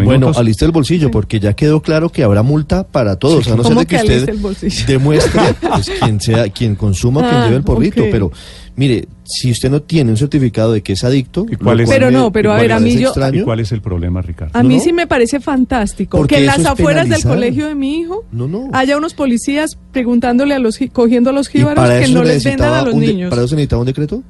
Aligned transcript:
Bueno, 0.00 0.32
alista 0.34 0.64
el 0.64 0.72
bolsillo, 0.72 1.10
porque 1.10 1.38
ya 1.38 1.52
quedó 1.52 1.82
claro 1.82 2.08
que 2.08 2.22
habrá 2.24 2.42
multa 2.42 2.82
para 2.86 3.16
todos, 3.16 3.46
a 3.48 3.50
no 3.56 3.62
ser 3.62 3.72
¿Cómo 3.74 3.80
de 3.80 3.86
que 3.86 3.96
usted 3.96 4.28
el 4.30 4.38
bolsillo? 4.38 4.86
demuestre 4.86 5.40
pues, 5.60 5.90
quien 6.00 6.18
sea, 6.18 6.48
quien 6.48 6.74
consuma, 6.76 7.20
quien 7.20 7.34
Ah, 7.34 7.44
lleve 7.44 7.56
el 7.58 7.62
porrito. 7.62 8.02
Pero 8.10 8.32
mire, 8.74 9.06
si 9.22 9.50
usted 9.50 9.70
no 9.70 9.82
tiene 9.82 10.10
un 10.10 10.16
certificado 10.16 10.72
de 10.72 10.80
que 10.82 10.94
es 10.94 11.04
adicto, 11.04 11.44
¿Y 11.50 11.56
cuál 11.56 11.80
es- 11.80 11.90
Pero 11.90 12.06
me- 12.06 12.12
no, 12.12 12.32
pero 12.32 12.52
a 12.52 12.56
ver, 12.56 12.72
a 12.72 12.80
mí 12.80 12.96
yo- 12.96 13.08
extraño, 13.08 13.42
¿Y 13.42 13.44
cuál 13.44 13.60
es 13.60 13.70
el 13.70 13.82
problema, 13.82 14.22
Ricardo? 14.22 14.58
A 14.58 14.62
¿No, 14.62 14.68
mí 14.70 14.76
no? 14.78 14.82
sí 14.82 14.94
me 14.94 15.06
parece 15.06 15.40
fantástico 15.40 16.16
Porque 16.16 16.36
que 16.36 16.40
en 16.40 16.46
las 16.46 16.64
afueras 16.64 17.10
del 17.10 17.22
colegio 17.22 17.66
de 17.68 17.74
mi 17.74 18.00
hijo 18.00 18.24
No, 18.32 18.48
no. 18.48 18.70
haya 18.72 18.96
unos 18.96 19.12
policías 19.12 19.76
preguntándole 19.92 20.54
a 20.54 20.58
los 20.58 20.78
cogiendo 20.94 21.28
a 21.28 21.32
los 21.34 21.48
¿Y 21.50 21.58
jíbaros 21.58 21.90
que 22.00 22.08
no 22.08 22.24
les 22.24 22.42
vendan 22.42 22.72
a 22.72 22.82
los 22.82 22.94
niños. 22.94 23.28
¿Para 23.28 23.42
eso 23.44 23.54
necesitaba 23.56 23.80
un 23.80 23.86
decreto? 23.86 24.22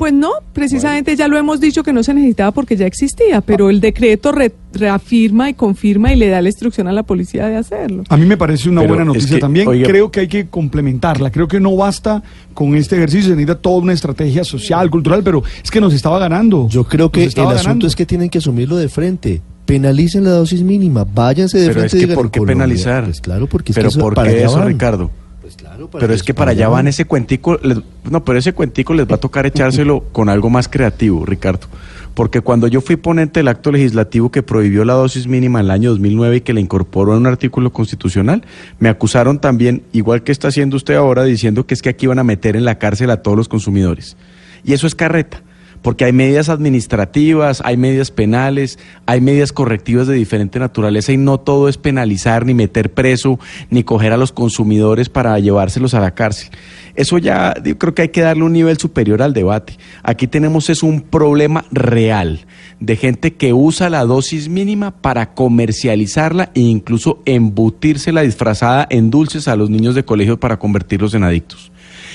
Pues 0.00 0.14
no, 0.14 0.30
precisamente 0.54 1.14
ya 1.14 1.28
lo 1.28 1.36
hemos 1.36 1.60
dicho 1.60 1.82
que 1.82 1.92
no 1.92 2.02
se 2.02 2.14
necesitaba 2.14 2.52
porque 2.52 2.74
ya 2.74 2.86
existía, 2.86 3.42
pero 3.42 3.68
el 3.68 3.82
decreto 3.82 4.32
re- 4.32 4.54
reafirma 4.72 5.50
y 5.50 5.54
confirma 5.54 6.10
y 6.10 6.16
le 6.16 6.28
da 6.28 6.40
la 6.40 6.48
instrucción 6.48 6.88
a 6.88 6.92
la 6.92 7.02
policía 7.02 7.46
de 7.48 7.56
hacerlo. 7.56 8.04
A 8.08 8.16
mí 8.16 8.24
me 8.24 8.38
parece 8.38 8.70
una 8.70 8.80
Pero 8.80 8.94
buena 8.94 9.02
es 9.02 9.06
noticia 9.08 9.36
que, 9.36 9.40
también. 9.42 9.68
oiga- 9.68 9.86
Creo 9.86 10.10
que 10.10 10.20
hay 10.20 10.28
que 10.28 10.46
complementarla. 10.48 11.30
Creo 11.30 11.48
que 11.48 11.60
no 11.60 11.76
basta 11.76 12.22
con 12.54 12.74
este 12.76 12.96
ejercicio, 12.96 13.24
se 13.28 13.36
necesita 13.36 13.56
toda 13.60 13.76
una 13.76 13.92
estrategia 13.92 14.42
social, 14.42 14.88
cultural, 14.88 15.22
pero 15.22 15.42
es 15.62 15.70
que 15.70 15.82
nos 15.82 15.92
estaba 15.92 16.18
ganando. 16.18 16.66
Yo 16.70 16.84
creo 16.84 17.10
que 17.12 17.22
el 17.24 17.28
asunto 17.28 17.50
ganando. 17.54 17.86
es 17.86 17.94
que 17.94 18.06
tienen 18.06 18.30
que 18.30 18.38
asumirlo 18.38 18.76
de 18.78 18.88
frente. 18.88 19.42
Penalicen 19.66 20.24
la 20.24 20.30
dosis 20.30 20.62
mínima, 20.62 21.04
váyanse 21.04 21.58
de 21.58 21.64
Pero 21.66 21.74
frente. 21.80 21.86
es 21.88 21.92
que 21.92 21.98
y 21.98 22.00
digan, 22.00 22.14
¿por 22.16 22.30
qué 22.30 22.38
Colombia, 22.40 22.64
penalizar? 22.64 23.04
Pues 23.04 23.20
claro, 23.20 23.46
porque 23.48 23.72
es 23.72 23.76
pero 23.76 23.88
que 23.90 23.98
eso, 23.98 24.00
¿por 24.00 24.14
qué 24.24 24.42
eso, 24.44 24.56
van. 24.56 24.66
Ricardo? 24.68 25.10
Pues 25.50 25.56
claro, 25.56 25.90
Pero 25.90 26.14
es 26.14 26.22
que 26.22 26.32
para 26.32 26.52
allá 26.52 26.68
van 26.68 26.86
ese 26.86 27.06
cuentico, 27.06 27.58
les- 27.60 27.80
no, 28.08 28.24
pero 28.24 28.38
ese 28.38 28.52
cuentico 28.52 28.94
les 28.94 29.08
va 29.10 29.16
a 29.16 29.18
tocar 29.18 29.46
echárselo 29.46 30.04
con 30.12 30.28
algo 30.28 30.48
más 30.48 30.68
creativo, 30.68 31.26
Ricardo. 31.26 31.66
Porque 32.14 32.40
cuando 32.40 32.68
yo 32.68 32.80
fui 32.80 32.94
ponente 32.94 33.40
del 33.40 33.48
acto 33.48 33.72
legislativo 33.72 34.30
que 34.30 34.44
prohibió 34.44 34.84
la 34.84 34.92
dosis 34.94 35.26
mínima 35.26 35.58
en 35.58 35.64
el 35.66 35.70
año 35.72 35.90
2009 35.90 36.36
y 36.36 36.40
que 36.42 36.52
la 36.52 36.60
incorporó 36.60 37.14
en 37.14 37.20
un 37.20 37.26
artículo 37.26 37.72
constitucional, 37.72 38.44
me 38.78 38.88
acusaron 38.88 39.40
también, 39.40 39.82
igual 39.92 40.22
que 40.22 40.30
está 40.30 40.48
haciendo 40.48 40.76
usted 40.76 40.94
ahora, 40.94 41.24
diciendo 41.24 41.66
que 41.66 41.74
es 41.74 41.82
que 41.82 41.88
aquí 41.88 42.06
van 42.06 42.20
a 42.20 42.24
meter 42.24 42.54
en 42.54 42.64
la 42.64 42.78
cárcel 42.78 43.10
a 43.10 43.20
todos 43.22 43.36
los 43.36 43.48
consumidores. 43.48 44.16
Y 44.62 44.72
eso 44.74 44.86
es 44.86 44.94
carreta. 44.94 45.42
Porque 45.82 46.04
hay 46.04 46.12
medidas 46.12 46.48
administrativas, 46.48 47.62
hay 47.64 47.76
medidas 47.76 48.10
penales, 48.10 48.78
hay 49.06 49.20
medidas 49.20 49.52
correctivas 49.52 50.06
de 50.06 50.14
diferente 50.14 50.58
naturaleza 50.58 51.12
y 51.12 51.16
no 51.16 51.38
todo 51.38 51.68
es 51.68 51.78
penalizar, 51.78 52.44
ni 52.44 52.54
meter 52.54 52.92
preso, 52.92 53.38
ni 53.70 53.82
coger 53.82 54.12
a 54.12 54.16
los 54.16 54.32
consumidores 54.32 55.08
para 55.08 55.38
llevárselos 55.38 55.94
a 55.94 56.00
la 56.00 56.12
cárcel. 56.12 56.50
Eso 56.94 57.18
ya 57.18 57.54
yo 57.64 57.78
creo 57.78 57.94
que 57.94 58.02
hay 58.02 58.08
que 58.08 58.20
darle 58.20 58.42
un 58.42 58.52
nivel 58.52 58.76
superior 58.78 59.22
al 59.22 59.32
debate. 59.32 59.78
Aquí 60.02 60.26
tenemos 60.26 60.68
es 60.68 60.82
un 60.82 61.00
problema 61.00 61.64
real 61.70 62.46
de 62.80 62.96
gente 62.96 63.34
que 63.34 63.52
usa 63.52 63.90
la 63.90 64.04
dosis 64.04 64.48
mínima 64.48 64.90
para 64.90 65.34
comercializarla 65.34 66.50
e 66.54 66.60
incluso 66.60 67.22
embutírsela 67.24 68.22
disfrazada 68.22 68.86
en 68.90 69.10
dulces 69.10 69.48
a 69.48 69.56
los 69.56 69.70
niños 69.70 69.94
de 69.94 70.04
colegio 70.04 70.40
para 70.40 70.58
convertirlos 70.58 71.14
en 71.14 71.24
adictos. 71.24 71.72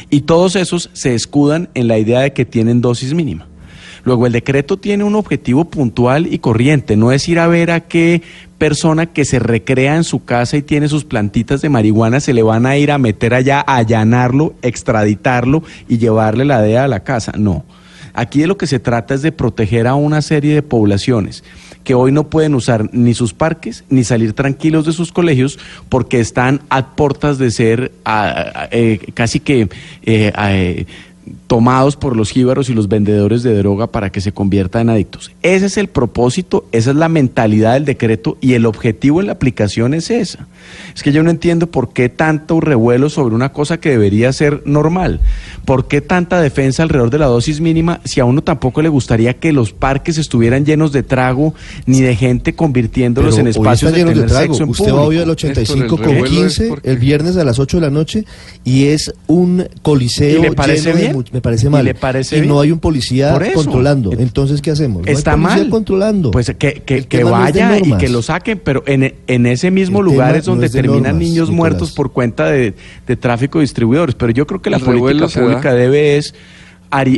Y 0.09 0.22
todos 0.22 0.56
esos 0.56 0.90
se 0.94 1.16
escudan 1.16 1.69
en 1.73 1.88
la 1.88 1.97
idea 1.97 2.22
de 2.22 2.34
que 2.34 2.45
tienen 2.45 2.81
dosis 2.81 3.13
mínima. 3.13 3.47
Luego, 4.05 4.27
el 4.27 4.33
decreto 4.33 4.77
tiene 4.77 5.03
un 5.03 5.16
objetivo 5.16 5.66
puntual 5.66 6.31
y 6.31 6.38
corriente, 6.38 6.95
no 6.95 7.11
es 7.11 7.27
ir 7.27 7.39
a 7.39 7.47
ver 7.47 7.71
a 7.71 7.81
qué 7.81 8.21
persona 8.59 9.07
que 9.07 9.25
se 9.25 9.39
recrea 9.39 9.95
en 9.95 10.03
su 10.03 10.23
casa 10.23 10.57
y 10.57 10.61
tiene 10.61 10.88
sus 10.88 11.03
plantitas 11.03 11.61
de 11.61 11.69
marihuana 11.69 12.19
se 12.19 12.33
le 12.33 12.43
van 12.43 12.66
a 12.66 12.77
ir 12.77 12.91
a 12.91 12.97
meter 12.97 13.33
allá, 13.33 13.59
a 13.66 13.77
allanarlo, 13.77 14.53
extraditarlo 14.61 15.63
y 15.89 15.97
llevarle 15.97 16.45
la 16.45 16.61
DEA 16.61 16.85
a 16.85 16.88
la 16.88 17.01
casa. 17.01 17.33
No. 17.38 17.66
Aquí 18.13 18.39
de 18.39 18.47
lo 18.47 18.57
que 18.57 18.67
se 18.67 18.79
trata 18.79 19.13
es 19.13 19.21
de 19.21 19.33
proteger 19.33 19.88
a 19.88 19.95
una 19.95 20.22
serie 20.22 20.53
de 20.55 20.61
poblaciones 20.61 21.43
que 21.83 21.93
hoy 21.93 22.11
no 22.11 22.29
pueden 22.29 22.55
usar 22.55 22.89
ni 22.93 23.13
sus 23.13 23.33
parques 23.33 23.83
ni 23.89 24.03
salir 24.03 24.33
tranquilos 24.33 24.85
de 24.85 24.93
sus 24.93 25.11
colegios 25.11 25.59
porque 25.89 26.19
están 26.19 26.61
a 26.69 26.95
portas 26.95 27.37
de 27.37 27.51
ser 27.51 27.91
eh, 28.72 28.99
casi 29.13 29.39
que 29.39 29.69
eh, 30.03 30.33
eh, 30.37 30.85
tomados 31.47 31.96
por 31.96 32.16
los 32.16 32.30
jíbaros 32.31 32.69
y 32.69 32.74
los 32.74 32.88
vendedores 32.88 33.44
de 33.44 33.56
droga 33.58 33.88
para 33.88 34.12
que 34.12 34.22
se 34.22 34.31
conviertan 34.31 34.84
en 34.84 34.90
adictos. 34.91 35.31
Ese 35.41 35.68
es 35.68 35.78
el 35.78 35.88
propósito, 35.88 36.66
esa 36.72 36.91
es 36.91 36.96
la 36.97 37.09
mentalidad 37.09 37.74
del 37.74 37.86
decreto 37.86 38.38
y 38.41 38.53
el 38.53 38.66
objetivo 38.66 39.22
en 39.22 39.28
la 39.28 39.34
aplicación 39.34 39.94
es 39.94 40.09
esa. 40.12 40.47
Es 40.96 41.03
que 41.03 41.12
yo 41.12 41.24
no 41.24 41.30
entiendo 41.30 41.68
por 41.68 41.94
qué 41.94 42.09
tanto 42.09 42.59
revuelo 42.59 43.09
sobre 43.09 43.35
una 43.35 43.52
cosa 43.53 43.80
que 43.80 43.90
debería 43.90 44.31
ser 44.34 44.62
normal. 44.66 45.19
¿Por 45.66 45.88
qué 45.88 46.02
tanta 46.02 46.40
defensa 46.41 46.84
alrededor 46.84 47.09
de 47.09 47.19
la 47.19 47.25
dosis 47.28 47.59
mínima 47.62 48.02
si 48.06 48.19
a 48.19 48.25
uno 48.25 48.41
tampoco 48.44 48.81
le 48.81 48.90
gustaría 48.90 49.34
que 49.34 49.52
los 49.52 49.72
parques 49.74 50.18
estuvieran 50.18 50.66
llenos 50.66 50.91
de 50.91 51.03
trago 51.03 51.53
ni 51.85 52.02
de 52.02 52.16
gente 52.16 52.53
convirtiéndolos 52.56 53.35
Pero 53.35 53.41
en 53.41 53.47
hoy 53.47 53.52
espacios 53.52 53.91
de 53.94 54.03
tener 54.03 54.25
trago. 54.28 54.53
sexo 54.53 54.64
en 54.64 54.69
Usted 54.69 54.85
va 54.85 54.90
público? 54.90 55.08
hoy 55.08 55.18
al 55.19 55.30
85 55.30 55.80
Néstor, 55.80 56.00
el 56.00 56.06
con 56.06 56.14
revuelo 56.16 56.46
es 56.46 56.56
15 56.58 56.68
porque- 56.69 56.90
el 56.91 56.97
viernes 56.97 57.38
a 57.38 57.44
las 57.44 57.59
8 57.59 57.78
de 57.78 57.81
la 57.81 57.90
noche 57.90 58.25
y 58.64 58.85
es 58.85 59.14
un 59.28 59.68
coliseo 59.81 60.40
¿Y 60.40 60.41
le 60.41 60.52
parece 60.52 60.84
lleno 60.90 60.96
de 60.96 61.02
bien? 61.02 61.15
Me 61.31 61.42
parece 61.42 61.68
¿Y 61.68 61.70
mal. 61.70 61.86
le 61.86 61.94
parece 61.96 62.38
y 62.38 62.42
bien? 62.42 62.53
no 62.53 62.59
hay 62.59 62.72
un 62.72 62.80
policía 62.80 63.38
controlando. 63.53 64.12
Entonces, 64.14 64.62
¿qué 64.62 64.72
hacemos? 64.72 65.03
No 65.03 65.08
hay 65.08 65.14
Está 65.14 65.31
policía 65.34 65.58
mal. 65.58 65.70
controlando. 65.70 66.31
Pues 66.31 66.53
que, 66.58 66.81
que, 66.84 67.24
no 67.24 67.31
vaya 67.31 67.78
y 67.78 67.94
que 67.98 68.09
lo 68.09 68.22
saquen, 68.22 68.59
pero 68.64 68.84
en, 68.88 69.14
en 69.28 69.46
ese 69.46 69.72
mismo 69.72 70.00
El 70.00 70.06
lugar 70.06 70.36
es 70.36 70.46
donde 70.46 70.62
no 70.62 70.66
es 70.68 70.72
de 70.72 70.81
terminan 70.81 71.03
normas, 71.03 71.20
niños 71.22 71.50
Nicolás. 71.50 71.56
muertos 71.72 71.92
por 71.92 72.12
cuenta 72.12 72.46
de, 72.50 72.74
de 73.08 73.16
tráfico 73.16 73.59
de 73.59 73.64
distribuidores. 73.64 74.16
Pero 74.16 74.31
yo 74.31 74.46
creo 74.48 74.62
que 74.62 74.70
la 74.70 74.78
El 74.78 74.84
política 74.84 75.28
pública 75.28 75.74
debe 75.74 76.18
es 76.18 76.34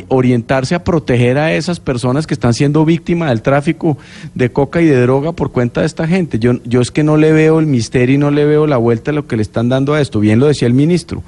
orientarse 0.07 0.73
a 0.75 0.83
proteger 0.83 1.37
a 1.37 1.53
esas 1.53 1.79
personas 1.79 2.25
que 2.25 2.33
están 2.33 2.53
siendo 2.53 2.83
víctimas 2.85 3.29
del 3.29 3.41
tráfico 3.41 3.97
de 4.33 4.51
coca 4.51 4.81
y 4.81 4.85
de 4.85 4.99
droga 5.01 5.33
por 5.33 5.51
cuenta 5.51 5.81
de 5.81 5.87
esta 5.87 6.07
gente. 6.07 6.39
Yo, 6.39 6.53
yo 6.63 6.81
es 6.81 6.89
que 6.89 7.03
no 7.03 7.17
le 7.17 7.31
veo 7.31 7.59
el 7.59 7.67
misterio 7.67 8.15
y 8.15 8.17
no 8.17 8.31
le 8.31 8.45
veo 8.45 8.65
la 8.65 8.77
vuelta 8.77 9.11
a 9.11 9.13
lo 9.13 9.27
que 9.27 9.35
le 9.35 9.41
están 9.43 9.69
dando 9.69 9.93
a 9.93 10.01
esto. 10.01 10.19
Bien 10.19 10.39
lo 10.39 10.47
decía 10.47 10.67
el 10.67 10.73
ministro. 10.73 11.21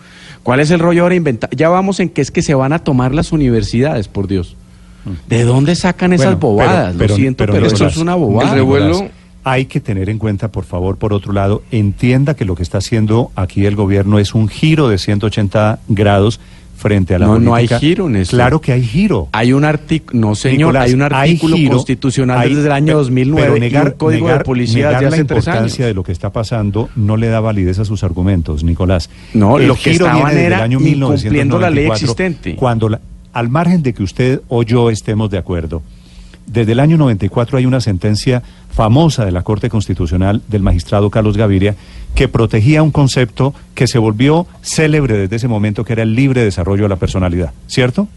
¿Cuál 0.44 0.60
es 0.60 0.72
el 0.72 0.80
rollo 0.80 1.04
ahora 1.04 1.16
inventar? 1.16 1.50
Ya 1.56 1.70
vamos 1.70 2.00
en 2.00 2.10
que 2.10 2.22
es 2.22 2.32
que 2.32 2.42
se 2.42 2.54
van 2.56 2.74
a 2.74 2.80
tomar 2.80 3.14
las 3.14 3.32
universidades, 3.32 4.08
por 4.08 4.28
Dios. 4.28 4.56
¿De 5.28 5.44
dónde 5.44 5.76
sacan 5.76 6.14
esas 6.14 6.26
Bueno, 6.40 6.40
bobadas? 6.40 6.96
pero- 6.98 7.10
lo 7.10 7.16
siento, 7.16 7.38
pero 7.44 7.54
pero, 7.54 7.66
esto 7.66 7.76
Nicolás, 7.78 7.94
es 7.96 8.02
una 8.02 8.16
bobada. 8.16 8.50
el 8.52 8.56
revuelo- 8.60 9.10
Hay 9.46 9.66
que 9.66 9.80
tener 9.80 10.10
en 10.10 10.18
cuenta, 10.20 10.50
por 10.50 10.66
favor, 10.66 10.98
por 10.98 11.14
otro 11.14 11.32
lado, 11.32 11.64
entienda 11.72 12.34
que 12.36 12.44
lo 12.46 12.56
que 12.56 12.62
está 12.64 12.80
haciendo 12.80 13.32
aquí 13.36 13.66
el 13.66 13.76
gobierno 13.76 14.20
es 14.20 14.36
un 14.36 14.50
giro 14.50 14.90
de 14.90 14.98
180 14.98 15.80
grados 15.88 16.40
frente 16.80 17.14
a 17.14 17.20
la 17.20 17.26
No, 17.28 17.40
no 17.40 17.54
hay 17.54 17.68
política. 17.68 17.80
giro, 17.80 18.10
Néstor. 18.10 18.38
Claro 18.38 18.62
que 18.62 18.72
hay 18.72 18.82
giro. 18.84 19.28
Hay 19.34 19.52
un 19.52 19.66
artículo, 19.66 20.20
no 20.20 20.34
señor, 20.34 20.58
Nicolás, 20.70 20.86
hay 20.88 20.94
un 20.94 21.02
artículo 21.02 21.56
giro, 21.58 21.74
constitucional 21.76 22.40
hay- 22.40 22.56
desde 22.56 22.68
el 22.68 22.72
año 22.72 22.86
pe- 22.88 22.94
2009 22.94 23.48
pero 23.50 23.60
negar, 23.60 23.84
y 23.84 23.88
un 23.88 23.94
código 23.98 24.28
negar- 24.28 24.38
de 24.40 24.44
policía 24.46 24.76
negar 24.88 24.92
de 24.92 24.96
hace 24.98 25.04
la 25.06 25.10
tres 25.10 25.20
importancia 25.44 25.62
años. 25.62 25.78
de 25.90 25.94
lo 25.94 26.04
que 26.04 26.12
está 26.14 26.30
pasando 26.32 26.90
no 26.96 27.18
le 27.18 27.28
da 27.28 27.42
validez 27.42 27.80
a 27.80 27.86
sus 27.86 28.04
argumentos, 28.04 28.64
Nicolás. 28.64 29.10
No, 29.34 29.58
El 29.58 29.68
lo 29.68 29.76
que 29.76 29.92
giro 29.92 30.06
estaban 30.08 30.26
viene 30.34 30.46
era 30.46 30.64
año 30.64 30.80
incumpliendo 30.80 31.60
la 31.60 31.70
ley 31.70 31.84
1994, 31.90 31.94
existente. 32.06 32.56
Cuando 32.56 32.88
la- 32.90 33.02
al 33.34 33.50
margen 33.50 33.84
de 33.84 33.94
que 33.94 34.02
usted 34.02 34.42
o 34.48 34.64
yo 34.64 34.90
estemos 34.90 35.30
de 35.30 35.38
acuerdo, 35.38 35.82
desde 36.48 36.72
el 36.72 36.80
año 36.80 36.98
94 36.98 37.58
hay 37.58 37.66
una 37.66 37.82
sentencia 37.82 38.42
famosa 38.70 39.26
de 39.26 39.32
la 39.32 39.44
Corte 39.44 39.70
Constitucional 39.70 40.42
del 40.48 40.62
magistrado 40.62 41.10
Carlos 41.10 41.38
Gaviria 41.38 41.76
que 42.16 42.28
protegía 42.28 42.84
un 42.84 42.92
concepto 42.92 43.54
que 43.76 43.88
se 43.88 44.00
volvió 44.00 44.48
célebre 44.62 45.18
desde 45.18 45.36
ese 45.36 45.48
momento, 45.48 45.84
que 45.84 45.94
era 45.94 46.04
el 46.04 46.16
libre 46.16 46.44
desarrollo 46.44 46.84
de 46.84 46.90
la 46.90 46.96
personalidad, 46.96 47.54
¿cierto? 47.68 48.08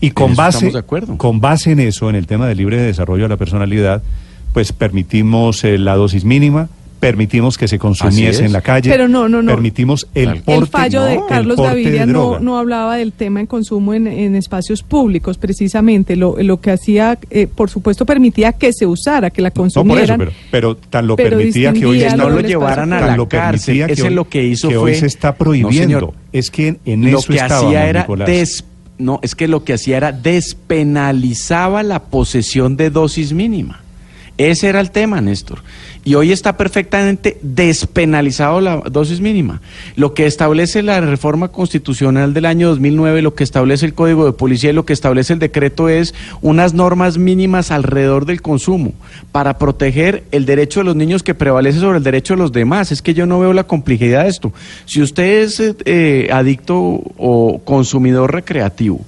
Y 0.00 0.12
con 0.12 0.34
base, 0.34 0.70
de 0.70 0.78
acuerdo. 0.78 1.18
con 1.18 1.40
base 1.40 1.72
en 1.72 1.80
eso, 1.80 2.08
en 2.08 2.16
el 2.16 2.26
tema 2.26 2.46
del 2.46 2.58
libre 2.58 2.80
desarrollo 2.80 3.24
de 3.24 3.28
la 3.28 3.36
personalidad, 3.36 4.02
pues 4.52 4.72
permitimos 4.72 5.62
eh, 5.64 5.78
la 5.78 5.94
dosis 5.94 6.24
mínima, 6.24 6.68
permitimos 7.00 7.56
que 7.58 7.66
se 7.66 7.78
consumiese 7.78 8.28
es. 8.30 8.40
en 8.40 8.52
la 8.52 8.60
calle, 8.60 8.90
Pero 8.90 9.08
no, 9.08 9.28
no, 9.28 9.40
no. 9.42 9.50
permitimos 9.52 10.06
el 10.14 10.42
porte, 10.42 10.54
el 10.54 10.66
fallo 10.66 11.02
de 11.04 11.16
no, 11.16 11.26
Carlos 11.26 11.56
Gaviria 11.56 12.04
de 12.06 12.12
no, 12.12 12.38
no 12.38 12.58
hablaba 12.58 12.96
del 12.96 13.12
tema 13.12 13.40
en 13.40 13.46
consumo 13.46 13.94
en, 13.94 14.06
en 14.06 14.36
espacios 14.36 14.82
públicos, 14.82 15.38
precisamente. 15.38 16.14
Lo, 16.14 16.36
lo 16.42 16.60
que 16.60 16.70
hacía, 16.70 17.18
eh, 17.30 17.46
por 17.46 17.70
supuesto, 17.70 18.04
permitía 18.04 18.52
que 18.52 18.72
se 18.74 18.86
usara, 18.86 19.30
que 19.30 19.40
la 19.40 19.48
No, 19.48 19.54
por 19.54 19.66
eso, 19.68 19.80
consumieran. 19.80 20.18
pero, 20.18 20.32
pero 20.50 20.76
tan 20.76 21.06
lo 21.06 21.16
pero 21.16 21.38
permitía 21.38 21.72
que 21.72 21.86
hoy 21.86 22.00
se 22.00 22.16
no 22.16 22.28
lo 22.28 22.40
llevaran 22.40 22.92
a 22.92 23.00
la 23.00 23.16
lo 23.16 23.26
cárcel. 23.28 23.86
que 23.86 23.92
Ese 23.94 24.02
hoy- 24.08 24.14
lo 24.14 24.28
que 24.28 24.44
hizo 24.44 24.68
que 24.68 24.74
fue 24.74 24.90
hoy 24.92 24.94
se 24.94 25.06
está 25.06 25.30
No, 25.30 25.36
prohibiendo. 25.36 25.98
señor. 25.98 26.14
es 26.32 26.50
que 26.50 26.68
en, 26.68 26.78
en 26.84 27.10
lo 27.10 27.18
eso 27.18 27.28
que 27.28 27.34
estábamos, 27.38 27.64
hacía 27.74 27.88
era 27.88 28.06
des- 28.26 28.64
no, 28.98 29.18
es 29.22 29.34
que 29.34 29.48
lo 29.48 29.64
que 29.64 29.72
hacía 29.72 29.96
era 29.96 30.12
despenalizaba 30.12 31.82
la 31.82 32.00
posesión 32.02 32.76
de 32.76 32.90
dosis 32.90 33.32
mínima. 33.32 33.80
Ese 34.40 34.68
era 34.68 34.80
el 34.80 34.90
tema, 34.90 35.20
Néstor. 35.20 35.58
Y 36.02 36.14
hoy 36.14 36.32
está 36.32 36.56
perfectamente 36.56 37.36
despenalizado 37.42 38.62
la 38.62 38.78
dosis 38.78 39.20
mínima. 39.20 39.60
Lo 39.96 40.14
que 40.14 40.24
establece 40.24 40.82
la 40.82 40.98
reforma 41.02 41.48
constitucional 41.48 42.32
del 42.32 42.46
año 42.46 42.68
2009, 42.68 43.20
lo 43.20 43.34
que 43.34 43.44
establece 43.44 43.84
el 43.84 43.92
Código 43.92 44.24
de 44.24 44.32
Policía 44.32 44.70
y 44.70 44.72
lo 44.72 44.86
que 44.86 44.94
establece 44.94 45.34
el 45.34 45.40
decreto 45.40 45.90
es 45.90 46.14
unas 46.40 46.72
normas 46.72 47.18
mínimas 47.18 47.70
alrededor 47.70 48.24
del 48.24 48.40
consumo 48.40 48.94
para 49.30 49.58
proteger 49.58 50.24
el 50.32 50.46
derecho 50.46 50.80
de 50.80 50.84
los 50.84 50.96
niños 50.96 51.22
que 51.22 51.34
prevalece 51.34 51.78
sobre 51.78 51.98
el 51.98 52.04
derecho 52.04 52.32
de 52.32 52.38
los 52.38 52.50
demás. 52.50 52.92
Es 52.92 53.02
que 53.02 53.12
yo 53.12 53.26
no 53.26 53.40
veo 53.40 53.52
la 53.52 53.64
complejidad 53.64 54.22
de 54.22 54.30
esto. 54.30 54.54
Si 54.86 55.02
usted 55.02 55.42
es 55.42 55.62
eh, 55.84 56.30
adicto 56.32 56.78
o 56.78 57.60
consumidor 57.62 58.32
recreativo, 58.32 59.04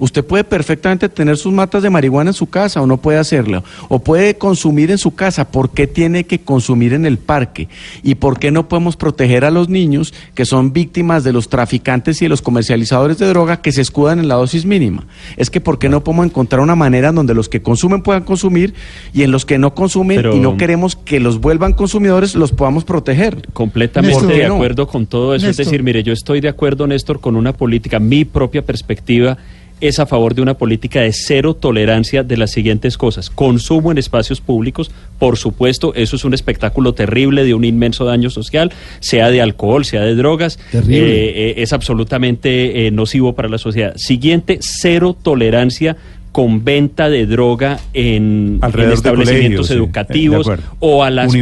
Usted 0.00 0.24
puede 0.24 0.44
perfectamente 0.44 1.08
tener 1.10 1.36
sus 1.36 1.52
matas 1.52 1.82
de 1.82 1.90
marihuana 1.90 2.30
en 2.30 2.34
su 2.34 2.46
casa 2.46 2.80
o 2.80 2.86
no 2.86 2.96
puede 2.96 3.18
hacerlo. 3.18 3.62
O 3.88 3.98
puede 3.98 4.36
consumir 4.36 4.90
en 4.90 4.98
su 4.98 5.14
casa. 5.14 5.50
¿Por 5.50 5.70
qué 5.70 5.86
tiene 5.86 6.24
que 6.24 6.40
consumir 6.40 6.94
en 6.94 7.04
el 7.04 7.18
parque? 7.18 7.68
¿Y 8.02 8.14
por 8.14 8.38
qué 8.38 8.50
no 8.50 8.66
podemos 8.66 8.96
proteger 8.96 9.44
a 9.44 9.50
los 9.50 9.68
niños 9.68 10.14
que 10.34 10.46
son 10.46 10.72
víctimas 10.72 11.22
de 11.22 11.34
los 11.34 11.50
traficantes 11.50 12.20
y 12.22 12.24
de 12.24 12.30
los 12.30 12.40
comercializadores 12.40 13.18
de 13.18 13.26
droga 13.26 13.60
que 13.60 13.72
se 13.72 13.82
escudan 13.82 14.18
en 14.18 14.28
la 14.28 14.36
dosis 14.36 14.64
mínima? 14.64 15.06
Es 15.36 15.50
que 15.50 15.60
¿por 15.60 15.78
qué 15.78 15.90
no 15.90 16.02
podemos 16.02 16.26
encontrar 16.26 16.62
una 16.62 16.76
manera 16.76 17.10
en 17.10 17.16
donde 17.16 17.34
los 17.34 17.50
que 17.50 17.60
consumen 17.60 18.02
puedan 18.02 18.22
consumir 18.22 18.72
y 19.12 19.22
en 19.22 19.30
los 19.30 19.44
que 19.44 19.58
no 19.58 19.74
consumen 19.74 20.24
y 20.32 20.40
no 20.40 20.56
queremos 20.56 20.96
que 20.96 21.20
los 21.20 21.40
vuelvan 21.40 21.74
consumidores 21.74 22.34
los 22.34 22.52
podamos 22.52 22.84
proteger? 22.84 23.46
Completamente 23.52 24.26
de 24.26 24.46
acuerdo 24.46 24.86
con 24.86 25.06
todo 25.06 25.34
eso. 25.34 25.46
Es 25.46 25.58
decir, 25.58 25.82
mire, 25.82 26.02
yo 26.02 26.14
estoy 26.14 26.40
de 26.40 26.48
acuerdo, 26.48 26.86
Néstor, 26.86 27.20
con 27.20 27.36
una 27.36 27.52
política, 27.52 27.98
mi 27.98 28.24
propia 28.24 28.64
perspectiva 28.64 29.36
es 29.80 29.98
a 29.98 30.06
favor 30.06 30.34
de 30.34 30.42
una 30.42 30.54
política 30.54 31.00
de 31.00 31.12
cero 31.12 31.54
tolerancia 31.54 32.22
de 32.22 32.36
las 32.36 32.50
siguientes 32.50 32.96
cosas. 32.98 33.30
Consumo 33.30 33.90
en 33.90 33.98
espacios 33.98 34.40
públicos, 34.40 34.90
por 35.18 35.36
supuesto, 35.36 35.94
eso 35.94 36.16
es 36.16 36.24
un 36.24 36.34
espectáculo 36.34 36.92
terrible 36.92 37.44
de 37.44 37.54
un 37.54 37.64
inmenso 37.64 38.04
daño 38.04 38.30
social, 38.30 38.72
sea 39.00 39.30
de 39.30 39.40
alcohol, 39.40 39.84
sea 39.84 40.02
de 40.02 40.14
drogas, 40.14 40.58
eh, 40.72 40.82
eh, 40.88 41.54
es 41.58 41.72
absolutamente 41.72 42.86
eh, 42.86 42.90
nocivo 42.90 43.34
para 43.34 43.48
la 43.48 43.58
sociedad. 43.58 43.94
Siguiente, 43.96 44.58
cero 44.60 45.16
tolerancia 45.20 45.96
con 46.32 46.64
venta 46.64 47.10
de 47.10 47.26
droga 47.26 47.80
en, 47.92 48.60
establecimientos 48.92 49.70
educativos 49.70 50.48
o 50.78 51.02
a 51.02 51.10
las 51.10 51.34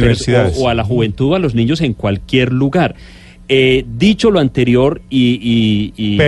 o, 0.57 0.67
a 0.67 0.73
la 0.73 0.83
juventud 0.83 1.33
o 1.33 1.35
a 1.35 1.39
los 1.39 1.53
niños 1.53 1.81
en 1.81 1.93
cualquier 1.93 2.51
lugar. 2.51 2.95
Eh, 3.51 3.83
dicho 3.97 4.29
lo 4.29 4.39
anterior 4.39 5.01
y, 5.09 6.19